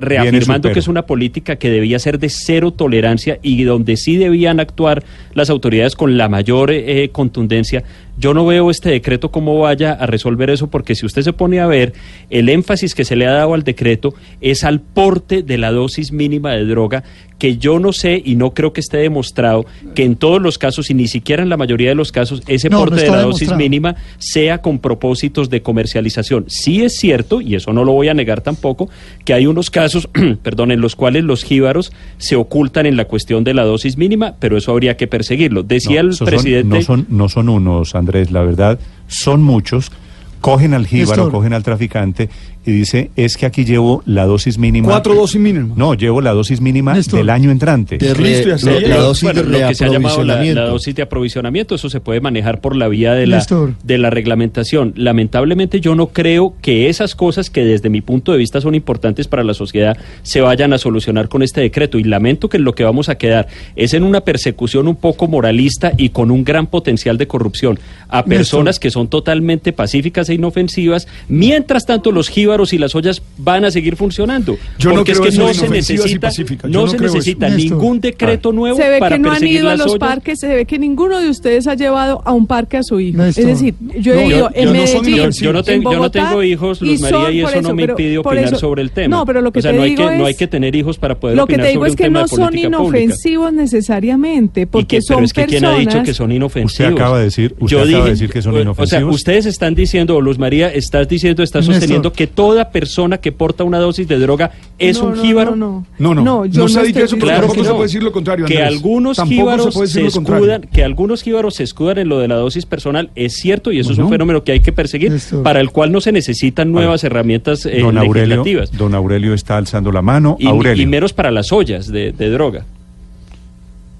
reafirmando 0.00 0.72
que 0.72 0.78
es 0.78 0.88
una 0.88 1.02
política 1.02 1.56
que 1.56 1.68
debía 1.68 1.98
ser 1.98 2.18
de 2.18 2.30
cero 2.30 2.70
tolerancia 2.70 3.38
y 3.42 3.64
donde 3.64 3.98
sí 3.98 4.16
debían 4.16 4.58
actuar 4.58 5.04
las 5.34 5.50
autoridades 5.50 5.94
con 5.94 6.16
la 6.16 6.30
mayor 6.30 6.70
eh, 6.70 7.10
contundencia, 7.12 7.84
yo 8.18 8.34
no 8.34 8.44
veo 8.44 8.70
este 8.70 8.90
decreto 8.90 9.30
cómo 9.30 9.58
vaya 9.60 9.92
a 9.92 10.06
resolver 10.06 10.50
eso, 10.50 10.68
porque 10.68 10.94
si 10.94 11.06
usted 11.06 11.22
se 11.22 11.32
pone 11.32 11.60
a 11.60 11.66
ver, 11.66 11.92
el 12.30 12.48
énfasis 12.48 12.94
que 12.94 13.04
se 13.04 13.16
le 13.16 13.26
ha 13.26 13.32
dado 13.32 13.54
al 13.54 13.62
decreto 13.62 14.14
es 14.40 14.64
al 14.64 14.80
porte 14.80 15.42
de 15.42 15.58
la 15.58 15.70
dosis 15.70 16.12
mínima 16.12 16.52
de 16.52 16.64
droga, 16.64 17.04
que 17.38 17.56
yo 17.56 17.78
no 17.78 17.92
sé 17.92 18.20
y 18.24 18.34
no 18.34 18.50
creo 18.50 18.72
que 18.72 18.80
esté 18.80 18.98
demostrado 18.98 19.64
que 19.94 20.04
en 20.04 20.16
todos 20.16 20.42
los 20.42 20.58
casos 20.58 20.90
y 20.90 20.94
ni 20.94 21.06
siquiera 21.06 21.42
en 21.42 21.48
la 21.48 21.56
mayoría 21.56 21.88
de 21.88 21.94
los 21.94 22.12
casos 22.12 22.42
ese 22.46 22.68
porte 22.68 23.02
de 23.02 23.10
la 23.10 23.22
dosis 23.22 23.54
mínima 23.54 23.94
sea 24.18 24.58
con 24.58 24.80
propósitos 24.80 25.48
de 25.48 25.62
comercialización. 25.62 26.44
Sí 26.48 26.82
es 26.82 26.96
cierto, 26.96 27.40
y 27.40 27.54
eso 27.54 27.72
no 27.72 27.84
lo 27.84 27.92
voy 27.92 28.08
a 28.08 28.14
negar 28.14 28.40
tampoco, 28.40 28.88
que 29.24 29.34
hay 29.34 29.46
unos 29.46 29.70
casos, 29.70 30.08
perdón, 30.42 30.72
en 30.72 30.80
los 30.80 30.96
cuales 30.96 31.24
los 31.24 31.44
jíbaros 31.44 31.92
se 32.18 32.36
ocultan 32.36 32.86
en 32.86 32.96
la 32.96 33.04
cuestión 33.04 33.44
de 33.44 33.54
la 33.54 33.64
dosis 33.64 33.96
mínima, 33.96 34.34
pero 34.38 34.56
eso 34.56 34.72
habría 34.72 34.96
que 34.96 35.06
perseguirlo. 35.06 35.62
Decía 35.62 36.00
el 36.00 36.16
presidente... 36.24 36.76
no, 36.76 36.82
son, 36.82 37.06
no 37.08 37.28
son 37.28 37.48
unos, 37.48 37.94
Andrés, 37.94 38.07
la 38.30 38.42
verdad, 38.42 38.78
son 39.06 39.42
muchos. 39.42 39.92
Cogen 40.40 40.74
al 40.74 40.86
jíbaro, 40.86 41.30
cogen 41.30 41.52
al 41.52 41.62
traficante 41.62 42.28
y 42.68 42.72
dice, 42.72 43.10
es 43.16 43.38
que 43.38 43.46
aquí 43.46 43.64
llevo 43.64 44.02
la 44.04 44.26
dosis 44.26 44.58
mínima. 44.58 44.88
¿Cuatro 44.88 45.14
dosis 45.14 45.40
mínimas? 45.40 45.76
No, 45.78 45.94
llevo 45.94 46.20
la 46.20 46.32
dosis 46.32 46.60
mínima 46.60 46.94
del 47.00 47.30
año 47.30 47.50
entrante. 47.50 47.96
De 47.96 48.08
la, 48.08 48.98
dosis 48.98 49.32
de 49.32 49.42
lo 49.42 49.68
que 49.68 49.74
se 49.74 49.86
ha 49.86 49.88
llamado 49.88 50.22
la, 50.22 50.36
dosis 50.66 50.94
de 50.94 51.00
aprovisionamiento, 51.00 51.74
eso 51.76 51.88
se 51.88 52.00
puede 52.00 52.20
manejar 52.20 52.60
por 52.60 52.76
la 52.76 52.88
vía 52.88 53.14
de 53.14 53.26
la, 53.26 53.44
de 53.82 53.98
la 53.98 54.10
reglamentación. 54.10 54.92
Lamentablemente 54.96 55.80
yo 55.80 55.94
no 55.94 56.08
creo 56.08 56.54
que 56.60 56.90
esas 56.90 57.14
cosas 57.14 57.48
que 57.48 57.64
desde 57.64 57.88
mi 57.88 58.02
punto 58.02 58.32
de 58.32 58.38
vista 58.38 58.60
son 58.60 58.74
importantes 58.74 59.28
para 59.28 59.44
la 59.44 59.54
sociedad 59.54 59.96
se 60.22 60.42
vayan 60.42 60.74
a 60.74 60.78
solucionar 60.78 61.30
con 61.30 61.42
este 61.42 61.62
decreto 61.62 61.98
y 61.98 62.04
lamento 62.04 62.50
que 62.50 62.58
lo 62.58 62.74
que 62.74 62.84
vamos 62.84 63.08
a 63.08 63.16
quedar 63.16 63.48
es 63.76 63.94
en 63.94 64.04
una 64.04 64.20
persecución 64.20 64.88
un 64.88 64.96
poco 64.96 65.26
moralista 65.26 65.92
y 65.96 66.10
con 66.10 66.30
un 66.30 66.44
gran 66.44 66.66
potencial 66.66 67.16
de 67.16 67.26
corrupción 67.26 67.78
a 68.08 68.24
personas 68.26 68.78
que 68.78 68.90
son 68.90 69.08
totalmente 69.08 69.72
pacíficas 69.72 70.27
e 70.28 70.34
inofensivas, 70.34 71.06
mientras 71.28 71.86
tanto 71.86 72.12
los 72.12 72.28
jíbaros 72.28 72.72
y 72.72 72.78
las 72.78 72.94
ollas 72.94 73.22
van 73.36 73.64
a 73.64 73.70
seguir 73.70 73.96
funcionando. 73.96 74.56
porque 74.82 75.12
es 75.12 75.20
que 75.20 75.30
no 75.32 75.52
se 75.54 75.68
necesita, 75.68 76.30
no, 76.68 76.86
se 76.86 76.98
necesita 76.98 77.48
ningún 77.48 78.00
decreto 78.00 78.52
nuevo 78.52 78.76
se 78.76 78.88
ve 78.88 78.98
para 78.98 79.16
que 79.16 79.22
no 79.22 79.32
han 79.32 79.46
ido 79.46 79.68
a 79.68 79.76
los 79.76 79.96
parques, 79.98 80.38
se 80.40 80.48
ve 80.48 80.64
que 80.64 80.78
ninguno 80.78 81.20
de 81.20 81.28
ustedes 81.28 81.66
ha 81.66 81.74
llevado 81.74 82.22
a 82.24 82.32
un 82.32 82.46
parque 82.46 82.76
a 82.76 82.82
su 82.82 83.00
hijo. 83.00 83.22
Es 83.22 83.36
decir, 83.36 83.74
yo 83.98 84.14
he 84.14 84.26
ido 84.26 84.50
en 84.54 84.72
Medellín, 84.72 85.30
yo, 85.32 85.52
no 85.52 85.62
tengo, 85.62 85.92
yo 85.92 85.98
no 85.98 86.10
tengo 86.10 86.42
hijos, 86.42 86.80
Luz 86.80 87.00
María, 87.00 87.30
y 87.30 87.40
eso, 87.40 87.62
no 87.62 87.74
me 87.74 87.84
impide 87.84 88.18
opinar 88.18 88.56
sobre 88.56 88.82
el 88.82 88.90
tema. 88.90 89.16
No, 89.16 89.26
pero 89.26 89.40
lo 89.40 89.52
que 89.52 89.60
o 89.60 89.62
sea, 89.62 89.72
te 89.72 89.76
no 89.76 89.82
hay 89.82 89.90
digo 89.90 90.06
que, 90.06 90.14
es, 90.14 90.20
no 90.20 90.26
hay 90.26 90.34
que 90.34 90.46
tener 90.46 90.74
hijos 90.74 90.98
para 90.98 91.18
poder 91.18 91.36
Lo 91.36 91.46
que 91.46 91.56
te 91.56 91.68
digo 91.68 91.86
es 91.86 91.96
que 91.96 92.10
no 92.10 92.26
son 92.28 92.56
inofensivos 92.56 93.52
necesariamente, 93.52 94.66
porque 94.66 95.02
son 95.02 95.16
pero 95.16 95.26
es 95.26 95.32
que 95.32 95.46
¿quién 95.46 95.64
ha 95.64 95.74
dicho 95.74 96.02
que 96.02 96.14
son 96.14 96.32
inofensivos? 96.32 96.92
Usted 96.92 97.02
acaba 97.02 97.18
de 97.18 97.24
decir, 97.24 97.54
usted 97.58 97.78
acaba 97.78 98.04
de 98.04 98.10
decir 98.10 98.30
que 98.30 98.42
son 98.42 98.54
inofensivos. 98.54 98.86
O 98.86 98.86
sea, 98.86 99.06
ustedes 99.06 99.46
están 99.46 99.74
diciendo, 99.74 100.17
Luz 100.20 100.38
María, 100.38 100.72
estás 100.72 101.08
diciendo, 101.08 101.42
estás 101.42 101.64
sosteniendo 101.64 102.12
que 102.12 102.26
toda 102.26 102.70
persona 102.70 103.18
que 103.18 103.32
porta 103.32 103.64
una 103.64 103.78
dosis 103.78 104.06
de 104.08 104.18
droga 104.18 104.52
es 104.78 104.98
un 104.98 105.16
jíbaro. 105.16 105.56
No, 105.56 105.84
no, 105.98 106.14
no. 106.14 106.22
No, 106.22 106.46
yo 106.46 106.62
no, 106.62 106.68
se 106.68 106.80
ha 106.80 106.82
dicho 106.82 107.00
eso, 107.04 107.16
claro 107.16 107.50
que 107.52 107.64
se 107.64 107.70
puede 107.70 107.82
decir 107.82 108.02
lo 108.02 108.12
contrario. 108.12 108.46
Que 108.46 108.62
algunos 108.62 109.22
jíbaros 109.22 109.74
se, 109.74 110.06
escudan, 110.06 110.62
que 110.72 110.84
algunos 110.84 111.22
jíbaros 111.22 111.54
se 111.54 111.64
escudan 111.64 111.98
en 111.98 112.08
lo 112.08 112.18
de 112.18 112.28
la 112.28 112.36
dosis 112.36 112.66
personal 112.66 113.10
es 113.14 113.34
cierto 113.34 113.72
y 113.72 113.78
eso 113.78 113.92
es 113.92 113.98
un 113.98 114.08
fenómeno 114.08 114.44
que 114.44 114.52
hay 114.52 114.60
que 114.60 114.72
perseguir, 114.72 115.12
para 115.42 115.60
el 115.60 115.70
cual 115.70 115.92
no 115.92 116.00
se 116.00 116.12
necesitan 116.12 116.72
nuevas 116.72 117.04
herramientas 117.04 117.66
eh, 117.66 117.80
don 117.80 117.98
Aurelio, 117.98 118.44
Don 118.76 118.94
Aurelio 118.94 119.34
está 119.34 119.56
alzando 119.56 119.92
la 119.92 120.02
mano. 120.02 120.36
Y, 120.38 120.48
y 120.48 120.86
menos 120.86 121.12
para 121.12 121.30
las 121.30 121.52
ollas 121.52 121.86
de, 121.88 122.12
de 122.12 122.30
droga. 122.30 122.64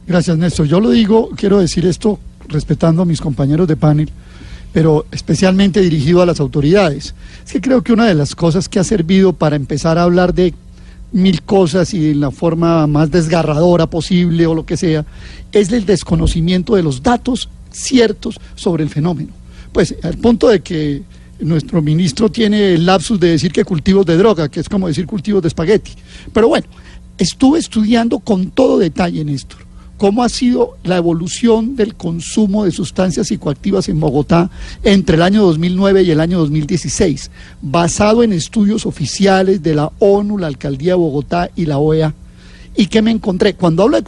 Gracias, 0.07 0.39
Néstor. 0.39 0.67
Yo 0.67 0.81
lo 0.81 0.91
digo, 0.91 1.31
quiero 1.37 1.59
decir 1.59 1.85
esto 1.87 2.19
respetando 2.49 3.03
a 3.03 3.05
mis 3.05 3.21
compañeros 3.21 3.69
de 3.69 3.77
panel 3.77 4.11
pero 4.73 5.07
especialmente 5.13 5.81
dirigido 5.81 6.23
a 6.23 6.27
las 6.27 6.41
autoridades. 6.41 7.15
Es 7.45 7.53
que 7.53 7.61
creo 7.61 7.83
que 7.83 7.93
una 7.93 8.07
de 8.07 8.15
las 8.15 8.35
cosas 8.35 8.69
que 8.69 8.79
ha 8.79 8.85
servido 8.85 9.33
para 9.33 9.57
empezar 9.57 9.99
a 9.99 10.03
hablar 10.03 10.35
de 10.35 10.55
mil 11.13 11.43
cosas 11.43 11.95
y 11.95 12.11
en 12.11 12.21
la 12.21 12.31
forma 12.31 12.87
más 12.87 13.11
desgarradora 13.11 13.89
posible 13.89 14.47
o 14.47 14.55
lo 14.55 14.67
que 14.67 14.77
sea, 14.77 15.07
es 15.53 15.73
el 15.73 15.87
desconocimiento 15.87 16.75
de 16.75 16.83
los 16.83 17.03
datos 17.03 17.49
ciertos 17.71 18.39
sobre 18.55 18.85
el 18.85 18.91
fenómeno. 18.91 19.31
Pues 19.73 19.95
al 20.03 20.19
punto 20.19 20.49
de 20.49 20.61
que 20.61 21.03
nuestro 21.41 21.81
ministro 21.81 22.29
tiene 22.29 22.75
el 22.75 22.85
lapsus 22.85 23.19
de 23.19 23.31
decir 23.31 23.53
que 23.53 23.65
cultivos 23.65 24.05
de 24.05 24.17
droga, 24.17 24.49
que 24.49 24.61
es 24.61 24.69
como 24.69 24.89
decir 24.89 25.07
cultivos 25.07 25.41
de 25.43 25.49
espagueti. 25.49 25.93
Pero 26.33 26.49
bueno, 26.49 26.67
estuve 27.17 27.59
estudiando 27.59 28.19
con 28.19 28.51
todo 28.51 28.79
detalle, 28.79 29.25
Néstor 29.25 29.68
cómo 29.99 30.23
ha 30.23 30.29
sido 30.29 30.79
la 30.85 30.97
evolución 30.97 31.77
del 31.77 31.95
consumo 31.95 32.65
de 32.65 32.71
sustancias 32.71 33.27
psicoactivas 33.27 33.89
en 33.89 34.01
Bogotá 34.01 34.49
entre 34.85 35.17
el 35.17 35.23
año 35.23 35.43
2009 35.43 36.05
y 36.05 36.11
el 36.13 36.21
año 36.21 36.39
2016, 36.39 37.31
basado 37.61 38.23
en 38.23 38.33
estudios 38.33 38.87
oficiales 38.87 39.63
de 39.63 39.75
la 39.75 39.91
ONU, 39.99 40.39
la 40.39 40.47
Alcaldía 40.47 40.93
de 40.93 40.99
Bogotá 40.99 41.51
y 41.57 41.67
la 41.67 41.79
OEA. 41.79 42.15
¿Y 42.77 42.87
qué 42.87 43.03
me 43.03 43.11
encontré? 43.11 43.55
Cuando 43.55 43.83
hablo 43.83 44.01
de 44.01 44.05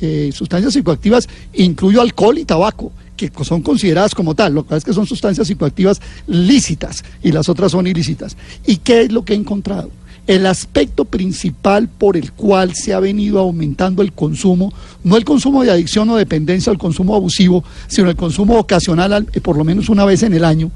eh, 0.00 0.30
sustancias 0.32 0.72
psicoactivas, 0.72 1.28
incluyo 1.52 2.00
alcohol 2.00 2.38
y 2.38 2.44
tabaco 2.44 2.92
que 3.16 3.30
son 3.44 3.62
consideradas 3.62 4.14
como 4.14 4.34
tal, 4.34 4.54
lo 4.54 4.66
que 4.66 4.76
es 4.76 4.84
que 4.84 4.92
son 4.92 5.06
sustancias 5.06 5.46
psicoactivas 5.46 6.00
lícitas 6.26 7.04
y 7.22 7.32
las 7.32 7.48
otras 7.48 7.72
son 7.72 7.86
ilícitas. 7.86 8.36
¿Y 8.66 8.78
qué 8.78 9.02
es 9.02 9.12
lo 9.12 9.24
que 9.24 9.34
he 9.34 9.36
encontrado? 9.36 9.90
El 10.26 10.46
aspecto 10.46 11.04
principal 11.04 11.88
por 11.88 12.16
el 12.16 12.32
cual 12.32 12.74
se 12.74 12.94
ha 12.94 13.00
venido 13.00 13.38
aumentando 13.38 14.02
el 14.02 14.12
consumo, 14.12 14.72
no 15.02 15.16
el 15.16 15.24
consumo 15.24 15.62
de 15.62 15.70
adicción 15.70 16.08
o 16.10 16.16
dependencia 16.16 16.70
al 16.70 16.78
consumo 16.78 17.14
abusivo, 17.14 17.62
sino 17.88 18.08
el 18.08 18.16
consumo 18.16 18.58
ocasional 18.58 19.26
eh, 19.32 19.40
por 19.40 19.56
lo 19.56 19.64
menos 19.64 19.88
una 19.88 20.04
vez 20.04 20.22
en 20.22 20.32
el 20.32 20.44
año, 20.44 20.70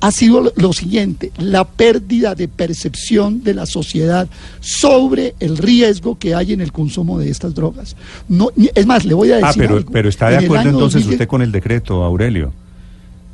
ha 0.00 0.10
sido 0.10 0.52
lo 0.56 0.72
siguiente, 0.72 1.32
la 1.38 1.64
pérdida 1.64 2.34
de 2.34 2.48
percepción 2.48 3.42
de 3.42 3.54
la 3.54 3.66
sociedad 3.66 4.28
sobre 4.60 5.34
el 5.38 5.58
riesgo 5.58 6.18
que 6.18 6.34
hay 6.34 6.52
en 6.52 6.60
el 6.60 6.72
consumo 6.72 7.18
de 7.18 7.30
estas 7.30 7.54
drogas. 7.54 7.96
No, 8.28 8.50
es 8.74 8.86
más, 8.86 9.04
le 9.04 9.14
voy 9.14 9.30
a 9.30 9.36
ah, 9.36 9.48
decir... 9.48 9.64
Ah, 9.64 9.68
pero, 9.68 9.84
pero 9.86 10.08
está 10.08 10.30
de 10.30 10.38
acuerdo 10.38 10.70
entonces 10.70 11.06
usted 11.06 11.28
con 11.28 11.42
el 11.42 11.52
decreto, 11.52 12.02
Aurelio. 12.02 12.52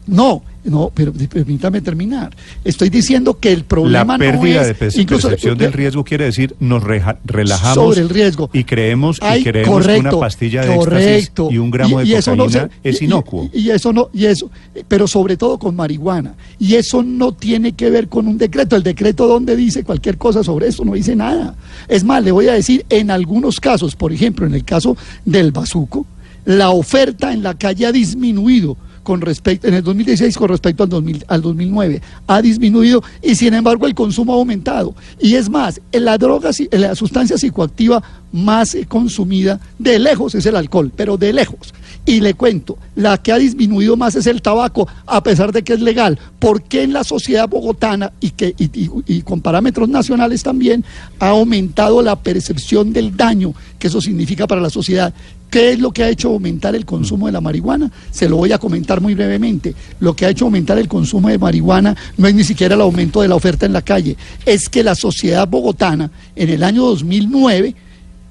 No, 0.06 0.42
no, 0.68 0.90
pero 0.94 1.12
permítame 1.12 1.80
terminar. 1.80 2.34
Estoy 2.64 2.90
diciendo 2.90 3.38
que 3.38 3.52
el 3.52 3.64
problema 3.64 4.14
la 4.14 4.18
pérdida 4.18 4.60
no 4.60 4.66
de 4.66 4.70
es 4.72 4.78
perce- 4.78 5.00
incluso 5.00 5.28
percepción 5.28 5.58
de- 5.58 5.64
del 5.64 5.72
riesgo 5.72 6.04
quiere 6.04 6.24
decir 6.26 6.54
nos 6.60 6.82
reja- 6.82 7.18
relajamos 7.24 7.74
Sobre 7.74 8.00
el 8.00 8.08
riesgo. 8.08 8.50
y 8.52 8.64
creemos, 8.64 9.18
y 9.18 9.24
Ay, 9.24 9.42
creemos 9.44 9.68
que 9.68 9.82
correcto, 9.82 10.08
una 10.16 10.20
pastilla 10.20 10.64
de 10.64 10.76
correcto. 10.76 11.08
éxtasis 11.44 11.54
y 11.54 11.58
un 11.58 11.70
gramo 11.70 12.02
Y- 12.02 12.08
y 12.08 12.10
de 12.12 12.16
eso 12.18 12.36
no 12.36 12.44
cocaína 12.46 12.70
se- 12.82 12.88
es 12.90 13.02
y- 13.02 13.04
inocuo. 13.04 13.50
Y, 13.52 13.60
y 13.60 13.70
eso 13.70 13.92
no, 13.92 14.08
y 14.12 14.24
eso, 14.26 14.50
pero 14.88 15.06
sobre 15.08 15.36
todo 15.36 15.58
con 15.58 15.74
marihuana. 15.76 16.34
Y 16.58 16.74
eso 16.74 17.02
no 17.02 17.32
tiene 17.32 17.72
que 17.72 17.90
ver 17.90 18.08
con 18.08 18.26
un 18.28 18.38
decreto. 18.38 18.76
El 18.76 18.82
decreto 18.82 19.26
donde 19.26 19.56
dice 19.56 19.84
cualquier 19.84 20.18
cosa 20.18 20.42
sobre 20.44 20.68
eso 20.68 20.84
no 20.84 20.94
dice 20.94 21.16
nada. 21.16 21.56
Es 21.88 22.04
más, 22.04 22.22
le 22.22 22.32
voy 22.32 22.48
a 22.48 22.52
decir, 22.54 22.84
en 22.90 23.10
algunos 23.10 23.60
casos, 23.60 23.94
por 23.96 24.12
ejemplo, 24.12 24.46
en 24.46 24.54
el 24.54 24.64
caso 24.64 24.96
del 25.24 25.52
bazuco, 25.52 26.06
la 26.44 26.70
oferta 26.70 27.32
en 27.32 27.42
la 27.42 27.54
calle 27.54 27.86
ha 27.86 27.92
disminuido 27.92 28.76
con 29.08 29.22
respecto 29.22 29.66
en 29.66 29.72
el 29.72 29.82
2016 29.82 30.36
con 30.36 30.50
respecto 30.50 30.82
al 30.82 30.90
2000 30.90 31.24
al 31.28 31.40
2009 31.40 32.02
ha 32.26 32.42
disminuido 32.42 33.02
y 33.22 33.34
sin 33.36 33.54
embargo 33.54 33.86
el 33.86 33.94
consumo 33.94 34.34
ha 34.34 34.36
aumentado. 34.36 34.94
Y 35.18 35.34
es 35.36 35.48
más 35.48 35.80
la 35.92 36.18
droga 36.18 36.52
si- 36.52 36.68
la 36.70 36.94
sustancia 36.94 37.38
psicoactiva 37.38 38.02
más 38.32 38.74
eh, 38.74 38.84
consumida 38.86 39.58
de 39.78 39.98
lejos 39.98 40.34
es 40.34 40.44
el 40.44 40.56
alcohol 40.56 40.92
pero 40.94 41.16
de 41.16 41.32
lejos. 41.32 41.72
Y 42.04 42.20
le 42.20 42.34
cuento 42.34 42.76
la 42.96 43.16
que 43.16 43.32
ha 43.32 43.38
disminuido 43.38 43.96
más 43.96 44.14
es 44.14 44.26
el 44.26 44.42
tabaco 44.42 44.86
a 45.06 45.22
pesar 45.22 45.52
de 45.52 45.62
que 45.62 45.72
es 45.72 45.80
legal 45.80 46.18
porque 46.38 46.82
en 46.82 46.92
la 46.92 47.02
sociedad 47.02 47.48
bogotana 47.48 48.12
y 48.20 48.30
que 48.32 48.54
y 48.58 49.22
con 49.22 49.40
parámetros 49.40 49.88
nacionales 49.88 50.42
también 50.42 50.84
ha 51.18 51.30
aumentado 51.30 52.02
la 52.02 52.16
percepción 52.16 52.92
del 52.92 53.16
daño 53.16 53.54
que 53.78 53.86
eso 53.86 54.00
significa 54.00 54.46
para 54.46 54.60
la 54.60 54.70
sociedad 54.70 55.14
¿Qué 55.50 55.72
es 55.72 55.78
lo 55.78 55.92
que 55.92 56.04
ha 56.04 56.10
hecho 56.10 56.28
aumentar 56.28 56.74
el 56.74 56.84
consumo 56.84 57.26
de 57.26 57.32
la 57.32 57.40
marihuana? 57.40 57.90
Se 58.10 58.28
lo 58.28 58.36
voy 58.36 58.52
a 58.52 58.58
comentar 58.58 59.00
muy 59.00 59.14
brevemente. 59.14 59.74
Lo 60.00 60.14
que 60.14 60.26
ha 60.26 60.30
hecho 60.30 60.44
aumentar 60.44 60.78
el 60.78 60.88
consumo 60.88 61.28
de 61.28 61.38
marihuana 61.38 61.96
no 62.18 62.28
es 62.28 62.34
ni 62.34 62.44
siquiera 62.44 62.74
el 62.74 62.82
aumento 62.82 63.22
de 63.22 63.28
la 63.28 63.34
oferta 63.34 63.64
en 63.64 63.72
la 63.72 63.82
calle, 63.82 64.16
es 64.44 64.68
que 64.68 64.84
la 64.84 64.94
sociedad 64.94 65.48
bogotana 65.48 66.10
en 66.36 66.50
el 66.50 66.62
año 66.62 66.84
2009 66.84 67.74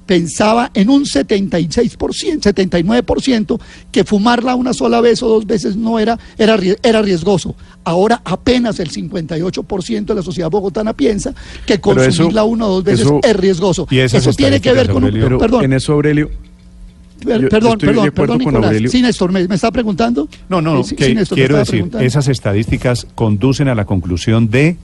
pensaba 0.08 0.70
en 0.72 0.88
un 0.88 1.04
76%, 1.04 2.40
79% 2.40 3.60
que 3.92 4.04
fumarla 4.04 4.54
una 4.54 4.72
sola 4.72 5.02
vez 5.02 5.22
o 5.22 5.28
dos 5.28 5.46
veces 5.46 5.76
no 5.76 5.98
era, 5.98 6.18
era, 6.38 6.58
era 6.82 7.02
riesgoso. 7.02 7.54
Ahora 7.84 8.22
apenas 8.24 8.80
el 8.80 8.90
58% 8.90 10.04
de 10.06 10.14
la 10.14 10.22
sociedad 10.22 10.50
bogotana 10.50 10.94
piensa 10.94 11.34
que 11.66 11.78
consumirla 11.78 12.42
una 12.44 12.66
o 12.66 12.70
dos 12.76 12.84
veces 12.84 13.02
eso- 13.04 13.20
es 13.22 13.36
riesgoso. 13.36 13.86
Y 13.90 13.98
Eso 13.98 14.32
tiene 14.32 14.60
que 14.60 14.72
ver 14.72 14.88
con 14.88 15.04
un... 15.04 15.10
Pero 15.12 15.38
Perdón, 15.38 15.64
en 15.66 15.72
eso, 15.74 15.92
Aurelio, 15.92 16.30
Yo- 17.20 17.48
perdón, 17.50 17.78
yo 17.78 17.86
perdón, 17.86 18.10
perdón, 18.14 18.38
Nicolás. 18.38 18.76
Sí, 18.90 19.02
Néstor, 19.02 19.30
¿me, 19.30 19.46
me 19.46 19.56
está 19.56 19.70
preguntando? 19.70 20.26
No, 20.48 20.62
no, 20.62 20.72
no, 20.74 20.84
Sí, 20.84 20.96
que 20.96 21.04
sí, 21.06 21.14
Néstor, 21.14 21.36
me 21.38 21.42
quiero 21.44 21.58
decir, 21.58 21.90
esas 22.00 22.28
estadísticas 22.28 23.06
conducen 23.14 23.68
a 23.68 23.74
la 23.74 23.84
conclusión 23.84 24.48
de 24.48 24.76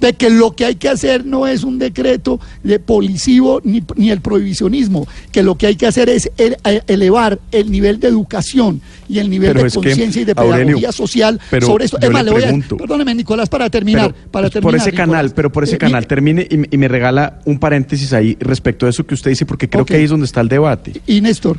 De 0.00 0.12
que 0.14 0.30
lo 0.30 0.52
que 0.54 0.64
hay 0.64 0.76
que 0.76 0.88
hacer 0.88 1.26
no 1.26 1.46
es 1.48 1.64
un 1.64 1.78
decreto 1.78 2.38
de 2.62 2.78
policivo 2.78 3.60
ni, 3.64 3.82
ni 3.96 4.10
el 4.10 4.20
prohibicionismo, 4.20 5.08
que 5.32 5.42
lo 5.42 5.56
que 5.56 5.66
hay 5.66 5.74
que 5.76 5.86
hacer 5.86 6.08
es 6.08 6.30
eh, 6.38 6.56
elevar 6.86 7.40
el 7.50 7.70
nivel 7.70 7.98
de 7.98 8.06
educación 8.08 8.80
y 9.08 9.18
el 9.18 9.28
nivel 9.28 9.54
Pero 9.54 9.64
de 9.64 9.70
conciencia 9.70 10.22
y 10.22 10.24
de 10.24 10.34
pedagogía 10.34 10.62
Aurelio, 10.62 10.92
social 10.92 11.40
pero 11.50 11.66
sobre 11.66 11.86
esto. 11.86 11.98
Es 12.00 12.10
más, 12.10 12.24
le 12.24 12.30
le 12.30 12.36
voy 12.36 12.62
a, 12.62 12.76
perdóneme, 12.76 13.14
Nicolás, 13.14 13.48
para 13.48 13.68
terminar. 13.70 14.12
Pero, 14.14 14.30
para 14.30 14.44
pues, 14.44 14.52
terminar 14.52 14.70
por 14.70 14.74
ese 14.80 14.90
Nicolás. 14.92 15.06
canal, 15.08 15.32
pero 15.34 15.50
por 15.52 15.64
ese 15.64 15.74
Eh, 15.74 15.78
canal, 15.78 16.02
mi- 16.02 16.06
termine 16.06 16.46
y, 16.48 16.74
y 16.74 16.78
me 16.78 16.86
regala 16.88 17.40
un 17.44 17.58
paréntesis 17.58 18.12
ahí 18.12 18.36
respecto 18.38 18.86
a 18.86 18.90
eso 18.90 19.04
que 19.04 19.14
usted 19.14 19.30
dice, 19.30 19.46
porque 19.46 19.68
creo 19.68 19.84
que 19.84 19.96
ahí 19.96 20.04
es 20.04 20.10
donde 20.10 20.26
está 20.26 20.40
el 20.40 20.48
debate. 20.48 20.92
Y 21.08 21.20
Néstor, 21.20 21.58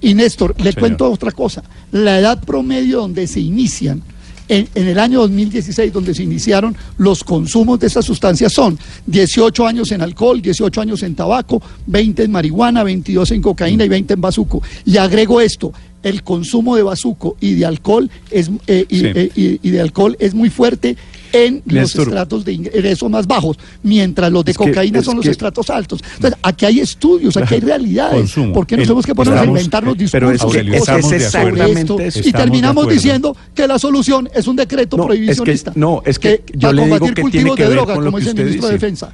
y 0.00 0.14
Néstor, 0.14 0.54
le 0.58 0.64
Señor. 0.64 0.78
cuento 0.78 1.10
otra 1.10 1.32
cosa. 1.32 1.64
La 1.90 2.18
edad 2.20 2.40
promedio 2.44 3.00
donde 3.00 3.26
se 3.26 3.40
inician, 3.40 4.02
en, 4.50 4.68
en 4.74 4.88
el 4.88 4.98
año 4.98 5.20
2016, 5.20 5.92
donde 5.92 6.12
se 6.14 6.22
iniciaron 6.24 6.76
los 6.98 7.24
consumos 7.24 7.78
de 7.80 7.86
estas 7.86 8.04
sustancias 8.04 8.52
son 8.52 8.78
18 9.06 9.66
años 9.66 9.92
en 9.92 10.02
alcohol, 10.02 10.42
18 10.42 10.80
años 10.80 11.02
en 11.02 11.14
tabaco, 11.14 11.62
20 11.86 12.24
en 12.24 12.30
marihuana, 12.32 12.82
22 12.84 13.30
en 13.30 13.40
cocaína 13.42 13.84
y 13.84 13.88
20 13.88 14.14
en 14.14 14.20
bazuco. 14.20 14.62
Y 14.84 14.96
agrego 14.98 15.40
esto, 15.40 15.72
el 16.02 16.22
consumo 16.22 16.76
de 16.76 16.82
bazuco 16.82 17.36
y 17.40 17.54
de 17.54 17.64
alcohol 17.66 18.10
es, 18.30 18.50
eh, 18.66 18.86
y, 18.88 18.98
Sí. 19.00 19.06
eh, 19.14 19.30
y- 19.36 19.60
y 19.68 19.70
de 19.70 19.80
alcohol 19.80 20.16
es 20.18 20.34
muy 20.34 20.50
fuerte 20.50 20.96
en 21.32 21.62
los 21.66 21.94
estratos 21.94 22.44
de 22.44 22.52
ingreso 22.52 23.08
más 23.08 23.26
bajos, 23.26 23.58
mientras 23.82 24.30
los 24.32 24.44
de 24.44 24.52
Es 24.52 24.58
que- 24.58 24.64
cocaína 24.64 25.02
son 25.02 25.16
los 25.16 25.24
que- 25.24 25.30
estratos 25.30 25.70
altos. 25.70 26.00
Entonces, 26.16 26.38
aquí 26.42 26.64
hay 26.66 26.80
estudios, 26.80 27.36
aquí 27.36 27.54
hay 27.54 27.60
realidades. 27.60 28.14
Consumo. 28.20 28.52
¿Por 28.52 28.66
qué 28.66 28.76
nos 28.76 28.84
tenemos 28.84 29.06
que 29.06 29.14
poner 29.14 29.34
a 29.38 29.44
inventarnos 29.44 29.96
pero 30.10 30.30
discursos 30.30 30.52
que 30.52 30.64
y 30.64 30.74
es 30.74 31.12
exactamente 31.12 31.80
esto? 31.80 32.00
eso. 32.00 32.28
Y 32.28 32.32
terminamos 32.32 32.88
diciendo 32.88 33.36
que 33.54 33.66
la 33.66 33.78
solución 33.78 34.28
es 34.34 34.46
un 34.46 34.56
decreto 34.56 34.96
No, 34.96 35.04
es 35.04 35.08
que- 35.08 35.14
prohibicionista. 35.16 35.72
no, 35.74 36.02
es 36.04 36.18
que 36.18 36.42
yo 36.54 36.60
para 36.60 36.72
le 36.72 36.82
digo 36.84 36.98
combatir 36.98 37.14
que 37.14 37.22
cultivos 37.22 37.44
tiene 37.44 37.56
que 37.56 37.62
de 37.62 37.68
ver 37.68 37.76
droga, 37.78 37.94
con 37.94 38.04
lo 38.04 38.10
como 38.10 38.18
que 38.18 38.20
dice 38.24 38.30
el 38.30 38.34
usted 38.34 38.44
ministro 38.44 38.68
de 38.68 38.74
dice. 38.74 38.86
Defensa. 38.86 39.12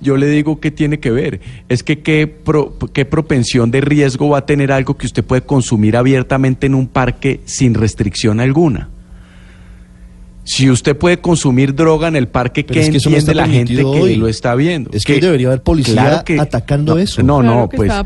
Yo 0.00 0.16
le 0.18 0.26
digo 0.28 0.60
que 0.60 0.70
tiene 0.70 1.00
que 1.00 1.10
ver. 1.10 1.40
Es 1.68 1.82
que 1.82 2.00
qué, 2.00 2.26
pro- 2.26 2.76
qué 2.92 3.04
propensión 3.06 3.70
de 3.70 3.80
riesgo 3.80 4.28
va 4.28 4.38
a 4.38 4.46
tener 4.46 4.70
algo 4.70 4.96
que 4.98 5.06
usted 5.06 5.24
puede 5.24 5.42
consumir 5.42 5.96
abiertamente 5.96 6.66
en 6.66 6.74
un 6.74 6.88
parque 6.88 7.40
sin 7.46 7.72
restricción 7.74 8.40
alguna. 8.40 8.90
Si 10.44 10.68
usted 10.70 10.96
puede 10.96 11.18
consumir 11.20 11.74
droga 11.74 12.06
en 12.08 12.16
el 12.16 12.28
parque, 12.28 12.64
Pero 12.64 12.74
¿qué 12.74 12.80
es 12.84 12.90
que 12.90 12.98
eso 12.98 13.08
no 13.10 13.16
entiende 13.16 13.34
la 13.34 13.48
gente 13.48 13.74
que 13.76 14.16
lo 14.16 14.28
está 14.28 14.54
viendo? 14.54 14.90
Es 14.92 15.04
que 15.04 15.18
debería 15.18 15.46
haber 15.48 15.62
policía 15.62 16.22
atacando 16.38 16.94
no, 16.94 17.00
eso. 17.00 17.22
No, 17.22 17.40
Claro 17.40 17.60
no, 17.60 17.68
que 17.70 17.76
pues. 17.78 17.88
No 17.88 17.94
está 17.94 18.02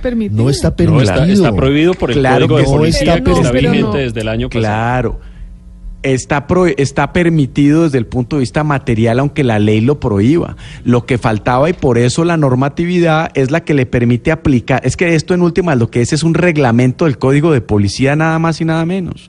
No, 0.70 0.76
permitido. 0.76 1.00
está, 1.02 1.26
está 1.26 1.52
prohibido 1.52 1.94
por 1.94 2.10
el 2.12 2.18
Claro 2.18 2.46
Código 2.46 2.56
de 2.58 2.64
que 2.64 2.70
Policía 2.70 3.14
está 3.16 3.24
que 3.24 3.32
está 3.32 3.52
vigente 3.52 3.98
desde 3.98 4.20
el 4.20 4.28
año 4.28 4.48
pasado. 4.48 4.62
Claro. 4.62 5.20
Está, 6.04 6.46
pro- 6.46 6.66
está 6.68 7.12
permitido 7.12 7.82
desde 7.82 7.98
el 7.98 8.06
punto 8.06 8.36
de 8.36 8.40
vista 8.40 8.62
material, 8.62 9.18
aunque 9.18 9.42
la 9.42 9.58
ley 9.58 9.80
lo 9.80 9.98
prohíba. 9.98 10.56
Lo 10.84 11.04
que 11.06 11.18
faltaba 11.18 11.68
y 11.68 11.72
por 11.72 11.98
eso 11.98 12.24
la 12.24 12.36
normatividad 12.36 13.30
es 13.34 13.50
la 13.50 13.64
que 13.64 13.74
le 13.74 13.84
permite 13.84 14.30
aplicar. 14.30 14.80
Es 14.84 14.96
que 14.96 15.16
esto 15.16 15.34
en 15.34 15.42
última 15.42 15.74
lo 15.74 15.90
que 15.90 16.00
es 16.00 16.12
es 16.12 16.22
un 16.22 16.34
reglamento 16.34 17.04
del 17.06 17.18
código 17.18 17.50
de 17.52 17.62
policía 17.62 18.14
nada 18.14 18.38
más 18.38 18.60
y 18.60 18.64
nada 18.64 18.86
menos. 18.86 19.28